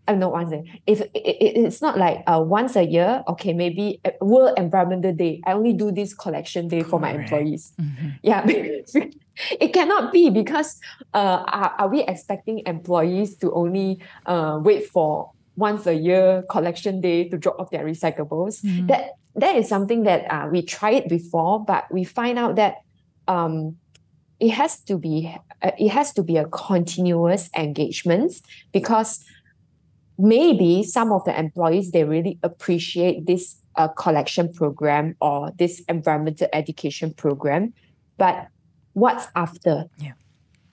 I 0.06 0.12
don't 0.12 0.20
know 0.20 0.30
once 0.30 0.52
a 0.52 0.64
if 0.86 1.02
it, 1.02 1.10
it, 1.14 1.56
it's 1.56 1.82
not 1.82 1.98
like 1.98 2.22
uh, 2.26 2.42
once 2.42 2.76
a 2.76 2.82
year, 2.82 3.22
okay, 3.28 3.52
maybe 3.52 4.00
World 4.22 4.56
Environmental 4.56 5.12
Day. 5.12 5.42
I 5.44 5.52
only 5.52 5.74
do 5.74 5.92
this 5.92 6.14
collection 6.14 6.66
day 6.66 6.78
Correct. 6.78 6.90
for 6.90 6.98
my 7.00 7.12
employees. 7.12 7.72
Mm-hmm. 7.78 8.08
Yeah, 8.22 8.46
it 9.60 9.72
cannot 9.74 10.12
be 10.12 10.30
because 10.30 10.80
uh, 11.12 11.44
are, 11.46 11.74
are 11.78 11.88
we 11.88 12.02
expecting 12.04 12.62
employees 12.64 13.36
to 13.38 13.52
only 13.52 14.02
uh, 14.24 14.58
wait 14.62 14.86
for 14.86 15.32
once 15.56 15.86
a 15.86 15.94
year 15.94 16.42
collection 16.48 17.02
day 17.02 17.28
to 17.28 17.36
drop 17.36 17.60
off 17.60 17.70
their 17.70 17.84
recyclables? 17.84 18.64
Mm-hmm. 18.64 18.86
That 18.86 19.10
that 19.36 19.56
is 19.56 19.68
something 19.68 20.04
that 20.04 20.24
uh, 20.32 20.48
we 20.50 20.62
tried 20.62 21.08
before, 21.08 21.64
but 21.64 21.84
we 21.92 22.04
find 22.04 22.38
out 22.38 22.56
that 22.56 22.76
um, 23.28 23.76
it 24.40 24.50
has 24.50 24.80
to 24.80 24.98
be 24.98 25.34
uh, 25.62 25.70
it 25.78 25.88
has 25.88 26.12
to 26.12 26.22
be 26.22 26.36
a 26.36 26.46
continuous 26.46 27.50
engagement 27.56 28.40
because 28.72 29.24
maybe 30.18 30.82
some 30.82 31.12
of 31.12 31.24
the 31.24 31.38
employees 31.38 31.90
they 31.90 32.04
really 32.04 32.38
appreciate 32.42 33.26
this 33.26 33.60
uh, 33.76 33.88
collection 33.88 34.52
program 34.52 35.16
or 35.20 35.52
this 35.58 35.80
environmental 35.88 36.48
education 36.52 37.12
program 37.12 37.72
but 38.16 38.48
what's 38.92 39.28
after? 39.34 39.84
Yeah. 39.98 40.12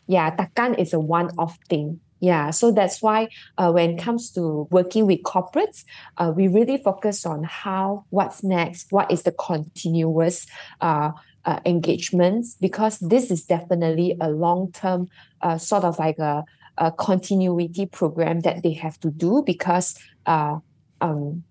Yeah 0.08 0.36
takan 0.36 0.80
is 0.80 0.94
a 0.94 1.00
one-off 1.00 1.58
thing. 1.70 2.00
Yeah, 2.22 2.50
so 2.52 2.72
that's 2.72 3.02
why 3.02 3.28
uh, 3.58 3.72
when 3.72 3.92
it 3.92 4.02
comes 4.02 4.32
to 4.32 4.68
working 4.72 5.06
with 5.06 5.22
corporates, 5.24 5.84
uh, 6.18 6.34
we 6.36 6.48
really 6.48 6.78
focus 6.78 7.26
on 7.26 7.44
how, 7.44 8.06
what's 8.10 8.42
next, 8.42 8.92
what 8.92 9.12
is 9.12 9.24
the 9.24 9.34
continuous 9.34 10.48
uh, 10.82 11.12
uh, 11.46 11.60
engagements, 11.66 12.56
because 12.60 13.00
this 13.00 13.32
is 13.32 13.46
definitely 13.46 14.18
a 14.20 14.30
long 14.30 14.72
term, 14.72 15.08
uh, 15.42 15.58
sort 15.58 15.84
of 15.84 16.00
like 16.00 16.20
a, 16.20 16.44
a 16.78 16.92
continuity 16.92 17.86
program 17.86 18.42
that 18.42 18.64
they 18.64 18.74
have 18.74 19.00
to 19.00 19.12
do 19.12 19.44
because 19.46 19.98
uh, 20.26 20.58
um, 21.02 21.44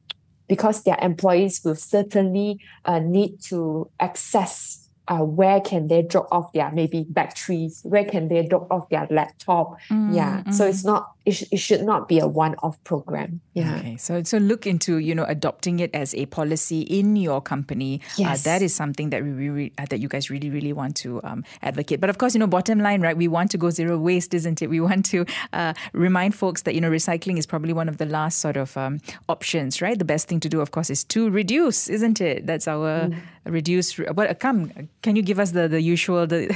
because 0.49 0.83
their 0.83 0.99
employees 1.01 1.63
will 1.65 1.75
certainly 1.75 2.61
uh, 2.85 2.99
need 2.99 3.41
to 3.41 3.91
access 4.01 4.84
uh, 5.09 5.19
where 5.19 5.61
can 5.61 5.89
they 5.89 6.03
drop 6.03 6.29
off 6.33 6.53
their 6.53 6.71
maybe 6.73 7.05
batteries? 7.09 7.81
Where 7.85 8.05
can 8.05 8.29
they 8.29 8.47
drop 8.47 8.71
off 8.71 8.89
their 8.89 9.07
laptop? 9.11 9.79
Mm, 9.91 10.15
yeah 10.15 10.43
mm. 10.47 10.55
so 10.55 10.67
it's 10.67 10.85
not 10.85 11.13
it, 11.25 11.33
sh- 11.33 11.45
it 11.51 11.57
should 11.57 11.83
not 11.83 12.07
be 12.07 12.19
a 12.19 12.27
one-off 12.27 12.83
program. 12.85 13.41
Yeah. 13.55 13.77
Okay 13.77 13.97
so 13.97 14.23
so 14.23 14.39
look 14.39 14.67
into 14.67 14.99
you 14.99 15.15
know 15.15 15.25
adopting 15.25 15.81
it 15.81 15.95
as 15.95 16.15
a 16.15 16.27
policy 16.27 16.83
in 16.83 17.17
your 17.17 17.41
company. 17.41 18.01
Uh, 18.05 18.15
yes. 18.19 18.47
Uh, 18.47 18.51
that 18.51 18.63
is 18.63 18.75
something 18.75 19.11
that 19.11 19.23
we 19.23 19.31
really 19.31 19.73
uh, 19.79 19.87
that 19.91 20.01
you 20.01 20.09
guys 20.09 20.31
really 20.31 20.51
really 20.51 20.73
want 20.73 20.97
to 20.97 21.21
um, 21.25 21.45
advocate. 21.63 22.01
But 22.01 22.11
of 22.11 22.19
course 22.19 22.35
you 22.35 22.41
know 22.41 22.47
bottom 22.47 22.81
line 22.81 23.01
right 23.03 23.17
we 23.17 23.29
want 23.29 23.51
to 23.53 23.59
go 23.59 23.71
zero 23.71 23.99
waste 23.99 24.35
isn't 24.35 24.63
it? 24.63 24.69
We 24.69 24.81
want 24.81 25.05
to 25.07 25.27
uh, 25.53 25.75
remind 25.93 26.35
folks 26.35 26.63
that 26.63 26.75
you 26.75 26.81
know 26.81 26.91
recycling 26.91 27.39
is 27.39 27.47
probably 27.47 27.73
one 27.73 27.89
of 27.89 27.99
the 27.99 28.07
last 28.07 28.39
sort 28.41 28.57
of 28.57 28.77
um, 28.77 29.01
options 29.29 29.83
right? 29.83 29.99
The 29.99 30.05
best 30.05 30.29
thing 30.29 30.41
to 30.41 30.49
do 30.49 30.61
of 30.61 30.71
course 30.71 30.91
is 30.91 31.05
to 31.05 31.31
reduce 31.31 31.89
isn't 31.89 32.21
it? 32.21 32.47
That's 32.47 32.67
our 32.67 33.09
mm. 33.09 33.17
reduce 33.45 33.99
what 33.99 34.39
come 34.41 34.89
can 35.05 35.15
you 35.17 35.23
give 35.23 35.39
us 35.39 35.53
the 35.53 35.69
the 35.69 35.81
usual 35.81 36.27
the 36.27 36.49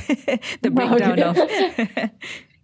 the 0.64 0.70
breakdown 0.72 1.20
of 1.20 1.36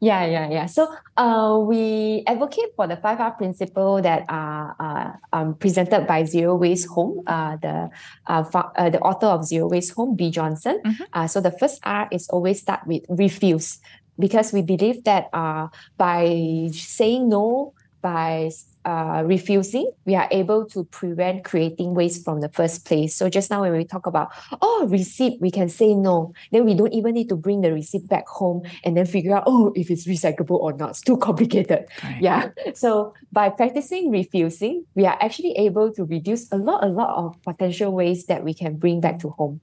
Yeah, 0.05 0.27
yeah, 0.27 0.51
yeah. 0.51 0.67
So 0.67 0.93
uh, 1.17 1.57
we 1.65 2.23
advocate 2.27 2.77
for 2.77 2.87
the 2.87 2.97
five 3.01 3.21
R 3.21 3.33
principle 3.33 4.03
that 4.03 4.27
are 4.29 4.77
uh, 4.77 5.11
um, 5.33 5.55
presented 5.55 6.07
by 6.07 6.25
Zero 6.25 6.57
Waste 6.57 6.89
Home, 6.93 7.23
uh, 7.27 7.57
the 7.57 7.89
uh, 8.27 8.45
uh, 8.53 8.91
the 8.91 9.01
author 9.01 9.33
of 9.33 9.47
Zero 9.49 9.69
Waste 9.69 9.95
Home, 9.97 10.15
Bea 10.15 10.31
Johnson. 10.31 10.83
Mm-hmm. 10.85 11.05
Uh, 11.09 11.27
so 11.27 11.41
the 11.41 11.53
first 11.53 11.81
R 11.85 12.07
is 12.13 12.29
always 12.29 12.61
start 12.61 12.85
with 12.87 13.01
refuse 13.09 13.81
because 14.19 14.53
we 14.53 14.61
believe 14.61 15.05
that 15.05 15.33
uh, 15.33 15.69
by 15.97 16.69
saying 16.73 17.31
no, 17.31 17.73
by 18.05 18.51
uh, 18.85 19.23
refusing, 19.25 19.91
we 20.05 20.15
are 20.15 20.29
able 20.31 20.67
to 20.67 20.85
prevent 20.85 21.43
creating 21.43 21.95
waste 21.95 22.23
from 22.23 22.43
the 22.43 22.51
first 22.51 22.85
place. 22.85 23.15
So 23.15 23.31
just 23.31 23.51
now 23.51 23.63
when 23.63 23.73
we 23.73 23.87
talk 23.87 24.05
about, 24.07 24.29
oh, 24.61 24.87
receipt, 24.91 25.41
we 25.41 25.51
can 25.51 25.71
say 25.71 25.95
no. 25.95 26.35
Then 26.53 26.67
we 26.67 26.75
don't 26.75 26.93
even 26.93 27.15
need 27.15 27.31
to 27.31 27.37
bring 27.37 27.63
the 27.63 27.73
receipt 27.73 28.07
back 28.07 28.29
home 28.29 28.61
and 28.85 28.95
then 28.95 29.07
figure 29.07 29.35
out, 29.35 29.45
oh, 29.47 29.73
if 29.75 29.91
it's 29.91 30.07
recyclable 30.07 30.61
or 30.61 30.75
not. 30.75 30.91
It's 30.91 31.01
too 31.01 31.17
complicated. 31.17 31.87
Right. 32.03 32.21
Yeah. 32.21 32.51
So 32.75 33.15
by 33.33 33.49
practicing 33.49 34.11
refusing, 34.11 34.85
we 34.95 35.07
are 35.07 35.17
actually 35.19 35.53
able 35.57 35.91
to 35.95 36.05
reduce 36.05 36.53
a 36.53 36.59
lot, 36.59 36.85
a 36.85 36.89
lot 36.89 37.17
of 37.17 37.43
potential 37.43 37.91
waste 37.91 38.29
that 38.29 38.45
we 38.45 38.53
can 38.53 38.77
bring 38.77 39.01
back 39.01 39.19
to 39.21 39.31
home. 39.31 39.63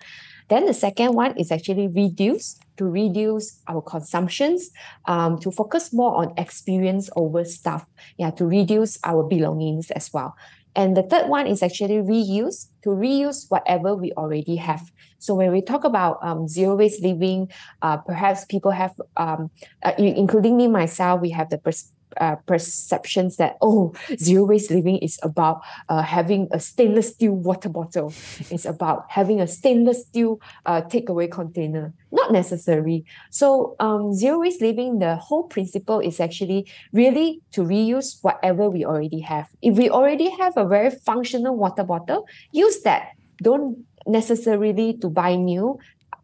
Then 0.51 0.65
the 0.65 0.73
second 0.73 1.15
one 1.15 1.31
is 1.37 1.49
actually 1.49 1.87
reduce 1.87 2.59
to 2.75 2.83
reduce 2.83 3.61
our 3.69 3.81
consumptions, 3.81 4.69
um, 5.05 5.39
to 5.39 5.49
focus 5.49 5.93
more 5.93 6.17
on 6.17 6.33
experience 6.35 7.09
over 7.15 7.45
stuff, 7.45 7.85
yeah, 8.17 8.31
to 8.31 8.45
reduce 8.45 8.99
our 9.05 9.23
belongings 9.23 9.91
as 9.91 10.11
well. 10.11 10.35
And 10.75 10.97
the 10.97 11.03
third 11.03 11.29
one 11.29 11.47
is 11.47 11.63
actually 11.63 12.03
reuse, 12.03 12.67
to 12.83 12.89
reuse 12.89 13.45
whatever 13.47 13.95
we 13.95 14.11
already 14.17 14.57
have. 14.57 14.81
So 15.19 15.35
when 15.35 15.53
we 15.53 15.61
talk 15.61 15.85
about 15.85 16.19
um, 16.21 16.49
zero 16.49 16.75
waste 16.75 17.01
living, 17.01 17.49
uh, 17.81 17.97
perhaps 17.97 18.43
people 18.43 18.71
have, 18.71 18.91
um, 19.15 19.51
uh, 19.83 19.93
including 19.97 20.57
me 20.57 20.67
myself, 20.67 21.21
we 21.21 21.29
have 21.31 21.49
the 21.49 21.59
uh, 22.19 22.35
perceptions 22.45 23.37
that 23.37 23.57
oh 23.61 23.93
zero 24.17 24.45
waste 24.45 24.71
living 24.71 24.97
is 24.97 25.19
about 25.23 25.61
uh, 25.89 26.01
having 26.01 26.47
a 26.51 26.59
stainless 26.59 27.09
steel 27.09 27.33
water 27.33 27.69
bottle. 27.69 28.13
It's 28.51 28.65
about 28.65 29.05
having 29.09 29.39
a 29.39 29.47
stainless 29.47 30.03
steel 30.03 30.41
uh, 30.65 30.81
takeaway 30.81 31.31
container. 31.31 31.93
Not 32.11 32.31
necessary. 32.31 33.05
So 33.29 33.75
um, 33.79 34.13
zero 34.13 34.39
waste 34.39 34.61
living 34.61 34.99
the 34.99 35.15
whole 35.15 35.43
principle 35.43 35.99
is 35.99 36.19
actually 36.19 36.67
really 36.91 37.41
to 37.51 37.61
reuse 37.61 38.19
whatever 38.21 38.69
we 38.69 38.83
already 38.83 39.19
have. 39.21 39.47
If 39.61 39.77
we 39.77 39.89
already 39.89 40.29
have 40.29 40.57
a 40.57 40.65
very 40.65 40.89
functional 40.89 41.55
water 41.55 41.83
bottle 41.83 42.27
use 42.51 42.81
that. 42.81 43.11
Don't 43.41 43.85
necessarily 44.05 44.97
to 44.97 45.09
buy 45.09 45.35
new 45.35 45.79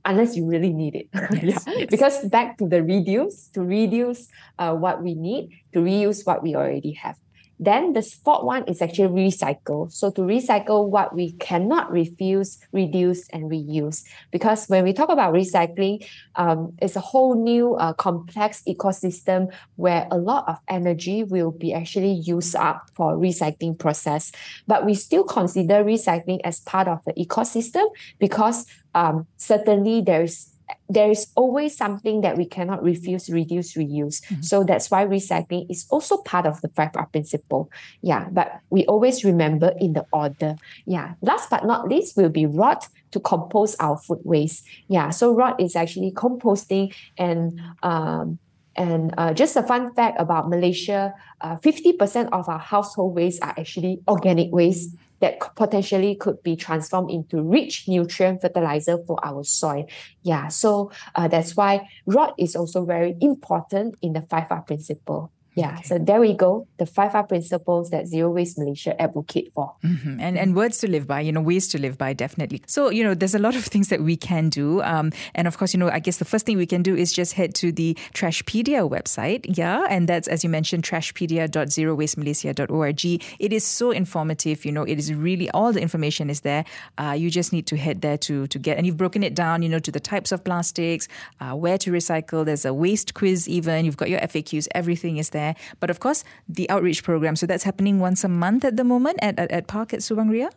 unless 0.08 0.36
you 0.36 0.46
really 0.46 0.74
need 0.74 0.96
it. 0.96 1.08
Yes, 1.44 1.68
yeah. 1.68 1.74
Yes. 1.78 1.88
Because 1.92 2.26
back 2.30 2.58
to 2.60 2.68
the 2.68 2.82
reduce, 2.84 3.50
to 3.54 3.62
reduce 3.62 4.28
uh, 4.60 4.74
what 4.74 5.04
we 5.04 5.14
need, 5.16 5.52
to 5.74 5.80
reuse 5.80 6.26
what 6.26 6.42
we 6.44 6.56
already 6.56 6.94
have. 6.94 7.18
Then 7.60 7.94
the 7.94 8.02
fourth 8.02 8.44
one 8.44 8.64
is 8.66 8.82
actually 8.82 9.10
recycle. 9.10 9.92
So 9.92 10.12
to 10.12 10.22
recycle 10.22 10.90
what 10.90 11.16
we 11.16 11.32
cannot 11.34 11.92
refuse, 11.92 12.60
reduce, 12.72 13.28
and 13.30 13.46
reuse. 13.46 14.04
Because 14.32 14.68
when 14.68 14.84
we 14.84 14.94
talk 14.94 15.10
about 15.10 15.34
recycling, 15.34 16.06
um, 16.36 16.74
it's 16.82 16.96
a 16.96 17.00
whole 17.02 17.36
new 17.36 17.76
uh, 17.76 17.94
complex 17.94 18.64
ecosystem 18.68 19.52
where 19.76 20.08
a 20.12 20.18
lot 20.18 20.48
of 20.48 20.58
energy 20.68 21.24
will 21.24 21.52
be 21.52 21.74
actually 21.74 22.14
used 22.14 22.56
up 22.56 22.90
for 22.94 23.18
recycling 23.18 23.78
process. 23.78 24.32
But 24.68 24.86
we 24.86 24.94
still 24.94 25.24
consider 25.24 25.84
recycling 25.84 26.40
as 26.44 26.60
part 26.60 26.88
of 26.88 27.04
the 27.06 27.14
ecosystem 27.14 27.86
because 28.20 28.66
um, 28.94 29.28
certainly 29.38 30.02
there 30.02 30.24
is 30.24 30.54
there 30.90 31.10
is 31.10 31.28
always 31.36 31.76
something 31.76 32.22
that 32.22 32.38
we 32.38 32.46
cannot 32.46 32.84
refuse, 32.84 33.30
reduce, 33.30 33.76
reuse. 33.76 34.22
Mm-hmm. 34.22 34.42
So 34.42 34.64
that's 34.64 34.90
why 34.90 35.06
recycling 35.06 35.70
is 35.70 35.86
also 35.90 36.18
part 36.18 36.46
of 36.46 36.62
the 36.62 36.70
five 36.70 36.92
R 36.96 37.08
principle. 37.08 37.70
Yeah, 38.02 38.28
but 38.32 38.60
we 38.70 38.86
always 38.86 39.24
remember 39.24 39.74
in 39.80 39.94
the 39.94 40.06
order. 40.12 40.56
Yeah. 40.86 41.14
Last 41.22 41.50
but 41.50 41.66
not 41.66 41.88
least 41.88 42.18
will 42.18 42.30
be 42.30 42.46
rot 42.46 42.88
to 43.12 43.20
compose 43.20 43.76
our 43.80 43.98
food 43.98 44.20
waste. 44.24 44.66
Yeah. 44.88 45.10
So 45.10 45.34
rot 45.34 45.60
is 45.60 45.76
actually 45.76 46.12
composting 46.12 46.94
and 47.18 47.60
um 47.84 48.40
and 48.78 49.14
uh, 49.18 49.34
just 49.34 49.56
a 49.56 49.64
fun 49.64 49.92
fact 49.96 50.22
about 50.22 50.50
Malaysia, 50.50 51.12
uh, 51.42 51.58
50% 51.58 52.30
of 52.32 52.48
our 52.48 52.60
household 52.60 53.16
waste 53.16 53.42
are 53.42 53.56
actually 53.58 54.00
organic 54.08 54.54
waste 54.54 54.96
that 55.20 55.40
potentially 55.56 56.16
could 56.16 56.42
be 56.44 56.56
transformed 56.56 57.12
into 57.12 57.42
rich 57.42 57.88
nutrient 57.88 58.42
fertilizer 58.42 58.98
for 59.06 59.18
our 59.26 59.44
soil. 59.44 59.86
Yeah, 60.22 60.48
so 60.50 60.92
uh, 61.16 61.28
that's 61.28 61.56
why 61.56 61.88
rot 62.06 62.36
is 62.38 62.56
also 62.56 62.86
very 62.86 63.16
important 63.22 63.96
in 64.02 64.14
the 64.14 64.22
5R 64.22 64.66
principle. 64.66 65.32
Yeah, 65.58 65.74
okay. 65.74 65.84
so 65.84 65.98
there 65.98 66.20
we 66.20 66.36
go. 66.36 66.68
The 66.78 66.86
five 66.86 67.16
R 67.16 67.24
principles 67.24 67.90
that 67.90 68.06
Zero 68.06 68.30
Waste 68.30 68.60
Malaysia 68.60 69.02
advocate 69.02 69.52
for. 69.56 69.74
Mm-hmm. 69.84 70.22
And 70.22 70.38
and 70.38 70.56
words 70.56 70.78
to 70.80 70.88
live 70.88 71.08
by, 71.08 71.22
you 71.22 71.32
know, 71.32 71.42
ways 71.42 71.68
to 71.70 71.82
live 71.82 71.98
by, 71.98 72.14
definitely. 72.14 72.62
So, 72.68 72.92
you 72.92 73.04
know, 73.04 73.16
there's 73.16 73.34
a 73.34 73.40
lot 73.40 73.56
of 73.56 73.66
things 73.66 73.90
that 73.90 74.04
we 74.04 74.18
can 74.18 74.50
do. 74.50 74.84
Um, 74.84 75.12
and 75.34 75.48
of 75.48 75.58
course, 75.58 75.74
you 75.74 75.80
know, 75.80 75.90
I 75.90 75.98
guess 75.98 76.18
the 76.18 76.26
first 76.26 76.46
thing 76.46 76.58
we 76.58 76.68
can 76.68 76.84
do 76.84 76.96
is 76.96 77.12
just 77.12 77.34
head 77.34 77.56
to 77.56 77.72
the 77.72 77.98
Trashpedia 78.14 78.88
website. 78.88 79.58
Yeah. 79.58 79.88
And 79.90 80.08
that's, 80.08 80.28
as 80.28 80.44
you 80.44 80.50
mentioned, 80.52 80.84
trashpedia.zerowastemalaysia.org. 80.84 83.06
It 83.40 83.52
is 83.52 83.64
so 83.64 83.90
informative. 83.90 84.64
You 84.64 84.74
know, 84.74 84.84
it 84.84 85.00
is 85.00 85.12
really, 85.12 85.50
all 85.52 85.74
the 85.74 85.82
information 85.82 86.30
is 86.30 86.42
there. 86.42 86.66
Uh, 87.00 87.16
you 87.18 87.32
just 87.32 87.52
need 87.52 87.66
to 87.66 87.78
head 87.78 88.02
there 88.02 88.20
to, 88.20 88.46
to 88.46 88.60
get, 88.60 88.78
and 88.78 88.86
you've 88.86 88.98
broken 88.98 89.24
it 89.24 89.34
down, 89.34 89.64
you 89.64 89.70
know, 89.70 89.80
to 89.80 89.92
the 89.92 90.00
types 90.00 90.32
of 90.32 90.44
plastics, 90.44 91.08
uh, 91.42 91.56
where 91.56 91.80
to 91.80 91.92
recycle. 91.92 92.46
There's 92.46 92.64
a 92.64 92.76
waste 92.76 93.16
quiz 93.16 93.50
even. 93.50 93.86
You've 93.86 93.98
got 93.98 94.12
your 94.12 94.20
FAQs. 94.20 94.68
Everything 94.76 95.18
is 95.18 95.32
there 95.32 95.47
there. 95.48 95.56
But 95.80 95.90
of 95.90 96.00
course, 96.00 96.24
the 96.48 96.70
outreach 96.70 97.04
program. 97.04 97.36
So 97.36 97.46
that's 97.48 97.64
happening 97.64 98.00
once 98.00 98.24
a 98.24 98.28
month 98.28 98.66
at 98.66 98.76
the 98.76 98.84
moment 98.84 99.20
at, 99.22 99.40
at, 99.40 99.52
at 99.52 99.68
Parc 99.68 99.94
at 99.94 100.00
Subang 100.00 100.30
Ria? 100.30 100.50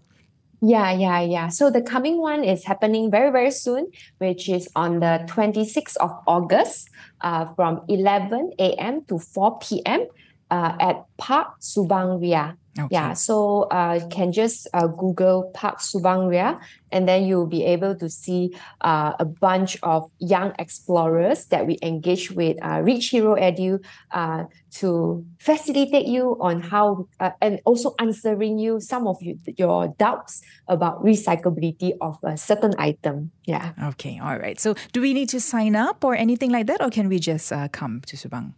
Yeah, 0.61 0.93
yeah, 0.93 1.21
yeah. 1.21 1.49
So 1.49 1.71
the 1.71 1.81
coming 1.81 2.21
one 2.21 2.45
is 2.45 2.65
happening 2.65 3.11
very, 3.11 3.33
very 3.33 3.51
soon, 3.51 3.89
which 4.19 4.49
is 4.49 4.69
on 4.77 5.01
the 5.01 5.25
26th 5.25 5.97
of 6.05 6.13
August 6.27 6.91
uh, 7.23 7.47
from 7.57 7.81
11 7.89 8.53
a.m. 8.59 9.05
to 9.09 9.19
4 9.19 9.59
p.m. 9.61 10.05
Uh, 10.51 10.77
at 10.81 10.97
Parc 11.17 11.61
Subang 11.61 12.21
Ria. 12.21 12.60
Okay. 12.79 12.89
Yeah, 12.93 13.15
so 13.15 13.63
uh, 13.71 13.99
you 14.01 14.09
can 14.09 14.31
just 14.31 14.69
uh, 14.73 14.87
Google 14.87 15.51
Parc 15.55 15.81
Subang 15.81 16.31
Ria, 16.31 16.61
and 16.93 17.09
then 17.09 17.25
you'll 17.27 17.51
be 17.51 17.65
able 17.65 17.97
to 17.97 18.09
see 18.09 18.55
uh, 18.83 19.13
a 19.19 19.25
bunch 19.25 19.77
of 19.83 20.09
young 20.19 20.55
explorers 20.57 21.47
that 21.47 21.67
we 21.67 21.79
engage 21.83 22.31
with 22.31 22.57
uh, 22.63 22.81
Rich 22.83 23.11
Hero 23.11 23.35
Edu 23.35 23.83
uh, 24.13 24.45
to 24.79 25.27
facilitate 25.41 26.07
you 26.07 26.39
on 26.41 26.63
how, 26.63 27.09
uh, 27.19 27.31
and 27.43 27.61
also 27.65 27.95
answering 27.99 28.59
you 28.59 28.79
some 28.79 29.09
of 29.09 29.21
you, 29.21 29.37
your 29.59 29.89
doubts 29.99 30.41
about 30.69 31.03
recyclability 31.05 31.93
of 32.01 32.19
a 32.23 32.37
certain 32.37 32.75
item. 32.79 33.33
Yeah. 33.47 33.73
Okay, 33.99 34.21
all 34.23 34.39
right. 34.39 34.61
So 34.61 34.75
do 34.93 35.01
we 35.01 35.13
need 35.13 35.29
to 35.31 35.41
sign 35.41 35.75
up 35.75 36.05
or 36.05 36.15
anything 36.15 36.51
like 36.51 36.69
that, 36.69 36.81
or 36.81 36.91
can 36.91 37.09
we 37.09 37.19
just 37.19 37.53
uh, 37.53 37.67
come 37.67 38.01
to 38.07 38.17
Subang? 38.17 38.55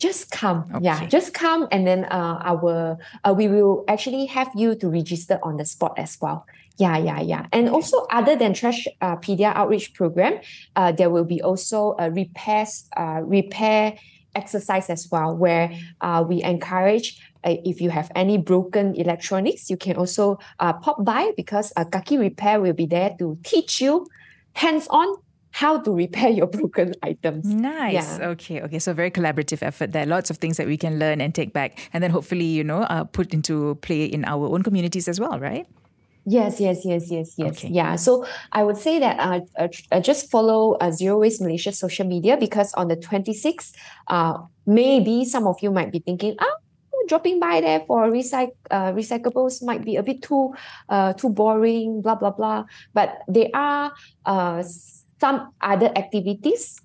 Just 0.00 0.30
come. 0.32 0.64
Okay. 0.74 0.84
yeah 0.84 1.06
just 1.06 1.32
come 1.32 1.68
and 1.70 1.86
then 1.86 2.04
uh, 2.10 2.42
our 2.42 2.98
uh, 3.24 3.34
we 3.36 3.46
will 3.46 3.84
actually 3.86 4.26
have 4.26 4.50
you 4.56 4.74
to 4.74 4.88
register 4.88 5.38
on 5.42 5.56
the 5.56 5.64
spot 5.64 5.94
as 5.96 6.18
well. 6.20 6.46
Yeah 6.76 6.98
yeah 6.98 7.20
yeah. 7.20 7.46
And 7.52 7.68
also 7.68 8.06
other 8.10 8.34
than 8.34 8.54
trash 8.54 8.88
uh, 9.00 9.16
pedia 9.16 9.54
outreach 9.54 9.94
program 9.94 10.40
uh, 10.74 10.90
there 10.90 11.10
will 11.10 11.28
be 11.28 11.40
also 11.42 11.94
a 11.98 12.10
repairs 12.10 12.88
uh, 12.96 13.20
repair 13.22 13.94
exercise 14.34 14.90
as 14.90 15.08
well, 15.10 15.36
where 15.36 15.72
uh, 16.00 16.24
we 16.26 16.42
encourage 16.42 17.20
uh, 17.44 17.56
if 17.64 17.80
you 17.80 17.90
have 17.90 18.10
any 18.14 18.38
broken 18.38 18.94
electronics, 18.94 19.70
you 19.70 19.76
can 19.76 19.96
also 19.96 20.38
uh, 20.58 20.72
pop 20.72 21.04
by 21.04 21.32
because 21.36 21.72
uh, 21.76 21.84
Kaki 21.84 22.18
Repair 22.18 22.60
will 22.60 22.72
be 22.72 22.86
there 22.86 23.16
to 23.18 23.38
teach 23.42 23.80
you 23.80 24.06
hands 24.54 24.86
on 24.88 25.16
how 25.50 25.80
to 25.80 25.92
repair 25.92 26.30
your 26.30 26.46
broken 26.58 26.94
items. 27.02 27.46
Nice. 27.46 28.18
Yeah. 28.18 28.28
Okay. 28.28 28.62
Okay. 28.62 28.78
So 28.78 28.92
very 28.92 29.10
collaborative 29.10 29.62
effort 29.62 29.92
there. 29.92 30.06
Lots 30.06 30.30
of 30.30 30.38
things 30.38 30.56
that 30.56 30.66
we 30.66 30.76
can 30.76 30.98
learn 30.98 31.20
and 31.20 31.34
take 31.34 31.52
back, 31.52 31.78
and 31.92 32.02
then 32.02 32.10
hopefully, 32.10 32.44
you 32.44 32.64
know, 32.64 32.82
uh, 32.82 33.04
put 33.04 33.34
into 33.34 33.74
play 33.76 34.04
in 34.04 34.24
our 34.24 34.46
own 34.46 34.62
communities 34.62 35.08
as 35.08 35.20
well, 35.20 35.38
right? 35.38 35.66
Yes, 36.26 36.60
yes, 36.60 36.84
yes, 36.84 37.10
yes, 37.10 37.34
yes. 37.36 37.50
Okay. 37.50 37.68
Yeah. 37.68 37.96
So 37.96 38.26
I 38.52 38.62
would 38.62 38.76
say 38.76 38.98
that 38.98 39.18
uh, 39.18 39.40
uh, 39.58 39.68
uh, 39.90 40.00
just 40.00 40.30
follow 40.30 40.74
uh, 40.74 40.90
Zero 40.90 41.18
Waste 41.18 41.40
Malaysia 41.40 41.72
social 41.72 42.06
media 42.06 42.36
because 42.36 42.72
on 42.74 42.88
the 42.88 42.96
26th, 42.96 43.72
uh, 44.08 44.38
maybe 44.66 45.24
some 45.24 45.46
of 45.46 45.56
you 45.62 45.70
might 45.70 45.90
be 45.90 45.98
thinking, 45.98 46.36
ah, 46.38 46.56
dropping 47.08 47.40
by 47.40 47.60
there 47.60 47.80
for 47.80 48.10
recyc- 48.10 48.54
uh, 48.70 48.92
recyclables 48.92 49.62
might 49.62 49.82
be 49.82 49.96
a 49.96 50.02
bit 50.02 50.22
too 50.22 50.52
uh, 50.90 51.12
too 51.14 51.30
boring, 51.30 52.02
blah, 52.02 52.14
blah, 52.14 52.30
blah. 52.30 52.64
But 52.92 53.22
there 53.26 53.48
are 53.54 53.92
uh, 54.26 54.62
some 55.20 55.52
other 55.60 55.92
activities, 55.96 56.80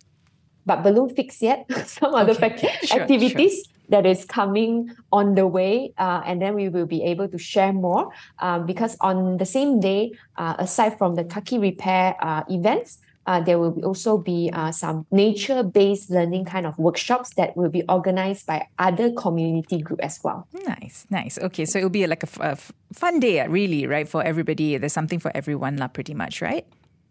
but 0.66 0.84
balloon 0.84 1.10
fixed 1.16 1.42
yet, 1.42 1.66
some 1.88 2.14
other 2.14 2.34
okay. 2.34 2.76
sure, 2.84 3.02
activities. 3.02 3.56
Sure 3.66 3.72
that 3.90 4.06
is 4.06 4.26
coming 4.26 4.90
on 5.12 5.36
the 5.36 5.46
way, 5.46 5.94
uh, 5.98 6.22
and 6.26 6.42
then 6.42 6.56
we 6.56 6.70
will 6.70 6.86
be 6.86 7.04
able 7.04 7.28
to 7.28 7.38
share 7.38 7.74
more. 7.74 8.10
Um, 8.40 8.66
because 8.66 8.98
on 9.02 9.38
the 9.38 9.46
same 9.46 9.80
day, 9.80 10.14
uh, 10.38 10.56
aside 10.58 10.98
from 10.98 11.16
the 11.16 11.24
Kaki 11.24 11.60
Repair 11.60 12.16
uh, 12.20 12.44
events, 12.50 12.98
uh, 13.28 13.42
there 13.42 13.58
will 13.58 13.74
also 13.84 14.18
be 14.18 14.50
uh, 14.54 14.72
some 14.72 15.06
nature-based 15.12 16.10
learning 16.12 16.46
kind 16.46 16.66
of 16.66 16.78
workshops 16.78 17.34
that 17.36 17.58
will 17.58 17.70
be 17.70 17.84
organized 17.90 18.46
by 18.46 18.68
other 18.78 19.12
community 19.12 19.82
group 19.82 20.00
as 20.02 20.20
well. 20.24 20.48
Nice, 20.54 21.06
nice. 21.10 21.40
Okay, 21.40 21.66
so 21.66 21.80
it'll 21.80 21.90
be 21.90 22.06
like 22.06 22.24
a, 22.24 22.28
f- 22.28 22.40
a 22.40 22.52
f- 22.52 22.72
fun 22.94 23.20
day, 23.20 23.46
really, 23.48 23.88
right? 23.88 24.08
For 24.08 24.24
everybody, 24.24 24.78
there's 24.78 24.94
something 24.94 25.20
for 25.20 25.32
everyone, 25.34 25.78
lah, 25.78 25.88
pretty 25.88 26.14
much, 26.14 26.42
right? 26.42 26.66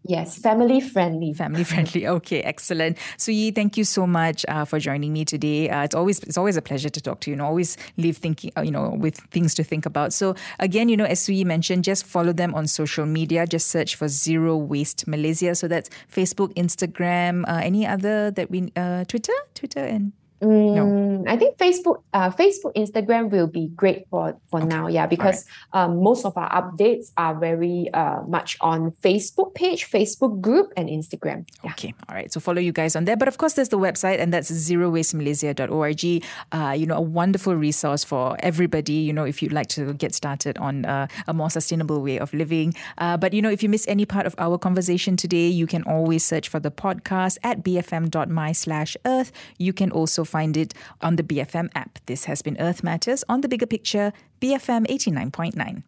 Yes, 0.07 0.37
family 0.37 0.81
friendly. 0.81 1.33
Family 1.33 1.63
friendly. 1.71 2.07
Okay, 2.07 2.41
excellent. 2.41 2.97
Sue 3.17 3.31
Yee, 3.31 3.51
thank 3.51 3.75
you 3.75 3.83
so 3.83 4.05
much 4.05 4.45
uh, 4.47 4.63
for 4.63 4.77
joining 4.77 5.11
me 5.11 5.25
today. 5.25 5.67
Uh, 5.69 5.83
it's 5.83 5.95
always 5.95 6.19
it's 6.19 6.37
always 6.37 6.57
a 6.57 6.61
pleasure 6.61 6.89
to 6.89 7.01
talk 7.01 7.21
to 7.21 7.31
you. 7.31 7.33
And 7.33 7.41
always 7.41 7.75
leave 7.97 8.17
thinking, 8.17 8.51
uh, 8.55 8.61
you 8.61 8.69
know, 8.69 8.89
with 8.89 9.17
things 9.31 9.55
to 9.55 9.63
think 9.63 9.85
about. 9.85 10.13
So 10.13 10.35
again, 10.59 10.89
you 10.89 10.97
know, 10.97 11.05
as 11.05 11.19
Sue 11.21 11.33
Yee 11.33 11.43
mentioned, 11.43 11.83
just 11.83 12.05
follow 12.05 12.33
them 12.33 12.53
on 12.53 12.67
social 12.67 13.07
media. 13.07 13.47
Just 13.47 13.67
search 13.67 13.95
for 13.95 14.07
Zero 14.07 14.55
Waste 14.55 15.07
Malaysia. 15.07 15.55
So 15.55 15.67
that's 15.67 15.89
Facebook, 16.11 16.53
Instagram, 16.53 17.43
uh, 17.47 17.61
any 17.63 17.87
other 17.87 18.29
that 18.31 18.51
we 18.51 18.71
uh, 18.75 19.05
Twitter, 19.05 19.33
Twitter 19.55 19.83
and 19.83 20.13
no. 20.41 20.85
Mm, 20.85 21.29
I 21.29 21.37
think 21.37 21.57
Facebook, 21.57 22.03
uh, 22.13 22.29
Facebook, 22.29 22.75
Instagram 22.75 23.29
will 23.31 23.47
be 23.47 23.69
great 23.75 24.07
for 24.09 24.37
for 24.49 24.59
okay. 24.59 24.67
now. 24.67 24.87
Yeah, 24.87 25.07
because 25.07 25.45
right. 25.73 25.83
um, 25.83 26.03
most 26.03 26.25
of 26.25 26.35
our 26.37 26.49
updates 26.51 27.11
are 27.17 27.33
very 27.39 27.89
uh, 27.93 28.21
much 28.27 28.57
on 28.59 28.91
Facebook 28.91 29.55
page, 29.55 29.89
Facebook 29.89 30.41
group, 30.41 30.73
and 30.75 30.89
Instagram. 30.89 31.47
Yeah. 31.63 31.71
Okay, 31.71 31.93
all 32.09 32.15
right. 32.15 32.31
So 32.31 32.39
follow 32.39 32.59
you 32.59 32.73
guys 32.73 32.95
on 32.95 33.05
there. 33.05 33.15
But 33.15 33.27
of 33.27 33.37
course, 33.37 33.53
there's 33.53 33.69
the 33.69 33.79
website, 33.79 34.19
and 34.19 34.33
that's 34.33 34.51
zerowastemalaysia.org. 34.51 36.23
Uh, 36.51 36.75
you 36.77 36.85
know, 36.85 36.95
a 36.95 37.01
wonderful 37.01 37.55
resource 37.55 38.03
for 38.03 38.35
everybody. 38.39 38.93
You 38.93 39.13
know, 39.13 39.23
if 39.23 39.41
you'd 39.41 39.53
like 39.53 39.67
to 39.69 39.93
get 39.93 40.13
started 40.13 40.57
on 40.57 40.85
uh, 40.85 41.07
a 41.27 41.33
more 41.33 41.49
sustainable 41.49 42.01
way 42.01 42.19
of 42.19 42.33
living. 42.33 42.73
Uh, 42.97 43.15
but 43.15 43.31
you 43.33 43.41
know, 43.41 43.49
if 43.49 43.63
you 43.63 43.69
miss 43.69 43.87
any 43.87 44.05
part 44.05 44.25
of 44.25 44.35
our 44.37 44.57
conversation 44.57 45.15
today, 45.15 45.47
you 45.47 45.65
can 45.65 45.83
always 45.83 46.25
search 46.25 46.49
for 46.49 46.59
the 46.59 46.71
podcast 46.71 47.37
at 47.43 47.63
bfm.my/earth. 47.63 49.31
You 49.57 49.71
can 49.71 49.91
also 49.91 50.24
find 50.25 50.57
it 50.57 50.73
on 51.01 51.15
the 51.15 51.23
BFM 51.23 51.69
app. 51.75 51.99
This 52.05 52.25
has 52.25 52.41
been 52.41 52.59
Earth 52.59 52.83
Matters 52.83 53.23
on 53.29 53.41
the 53.41 53.47
bigger 53.47 53.65
picture, 53.65 54.13
BFM 54.41 54.87
89.9. 54.87 55.83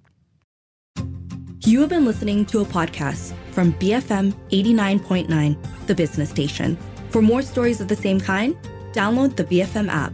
You 1.65 1.81
have 1.81 1.89
been 1.89 2.05
listening 2.05 2.45
to 2.45 2.61
a 2.61 2.65
podcast 2.65 3.33
from 3.51 3.73
BFM 3.73 4.33
89.9, 4.51 5.87
the 5.87 5.95
business 5.95 6.29
station. 6.29 6.77
For 7.09 7.21
more 7.21 7.41
stories 7.41 7.81
of 7.81 7.87
the 7.87 7.95
same 7.95 8.19
kind, 8.19 8.55
download 8.93 9.35
the 9.35 9.43
BFM 9.43 9.89
app. 9.89 10.13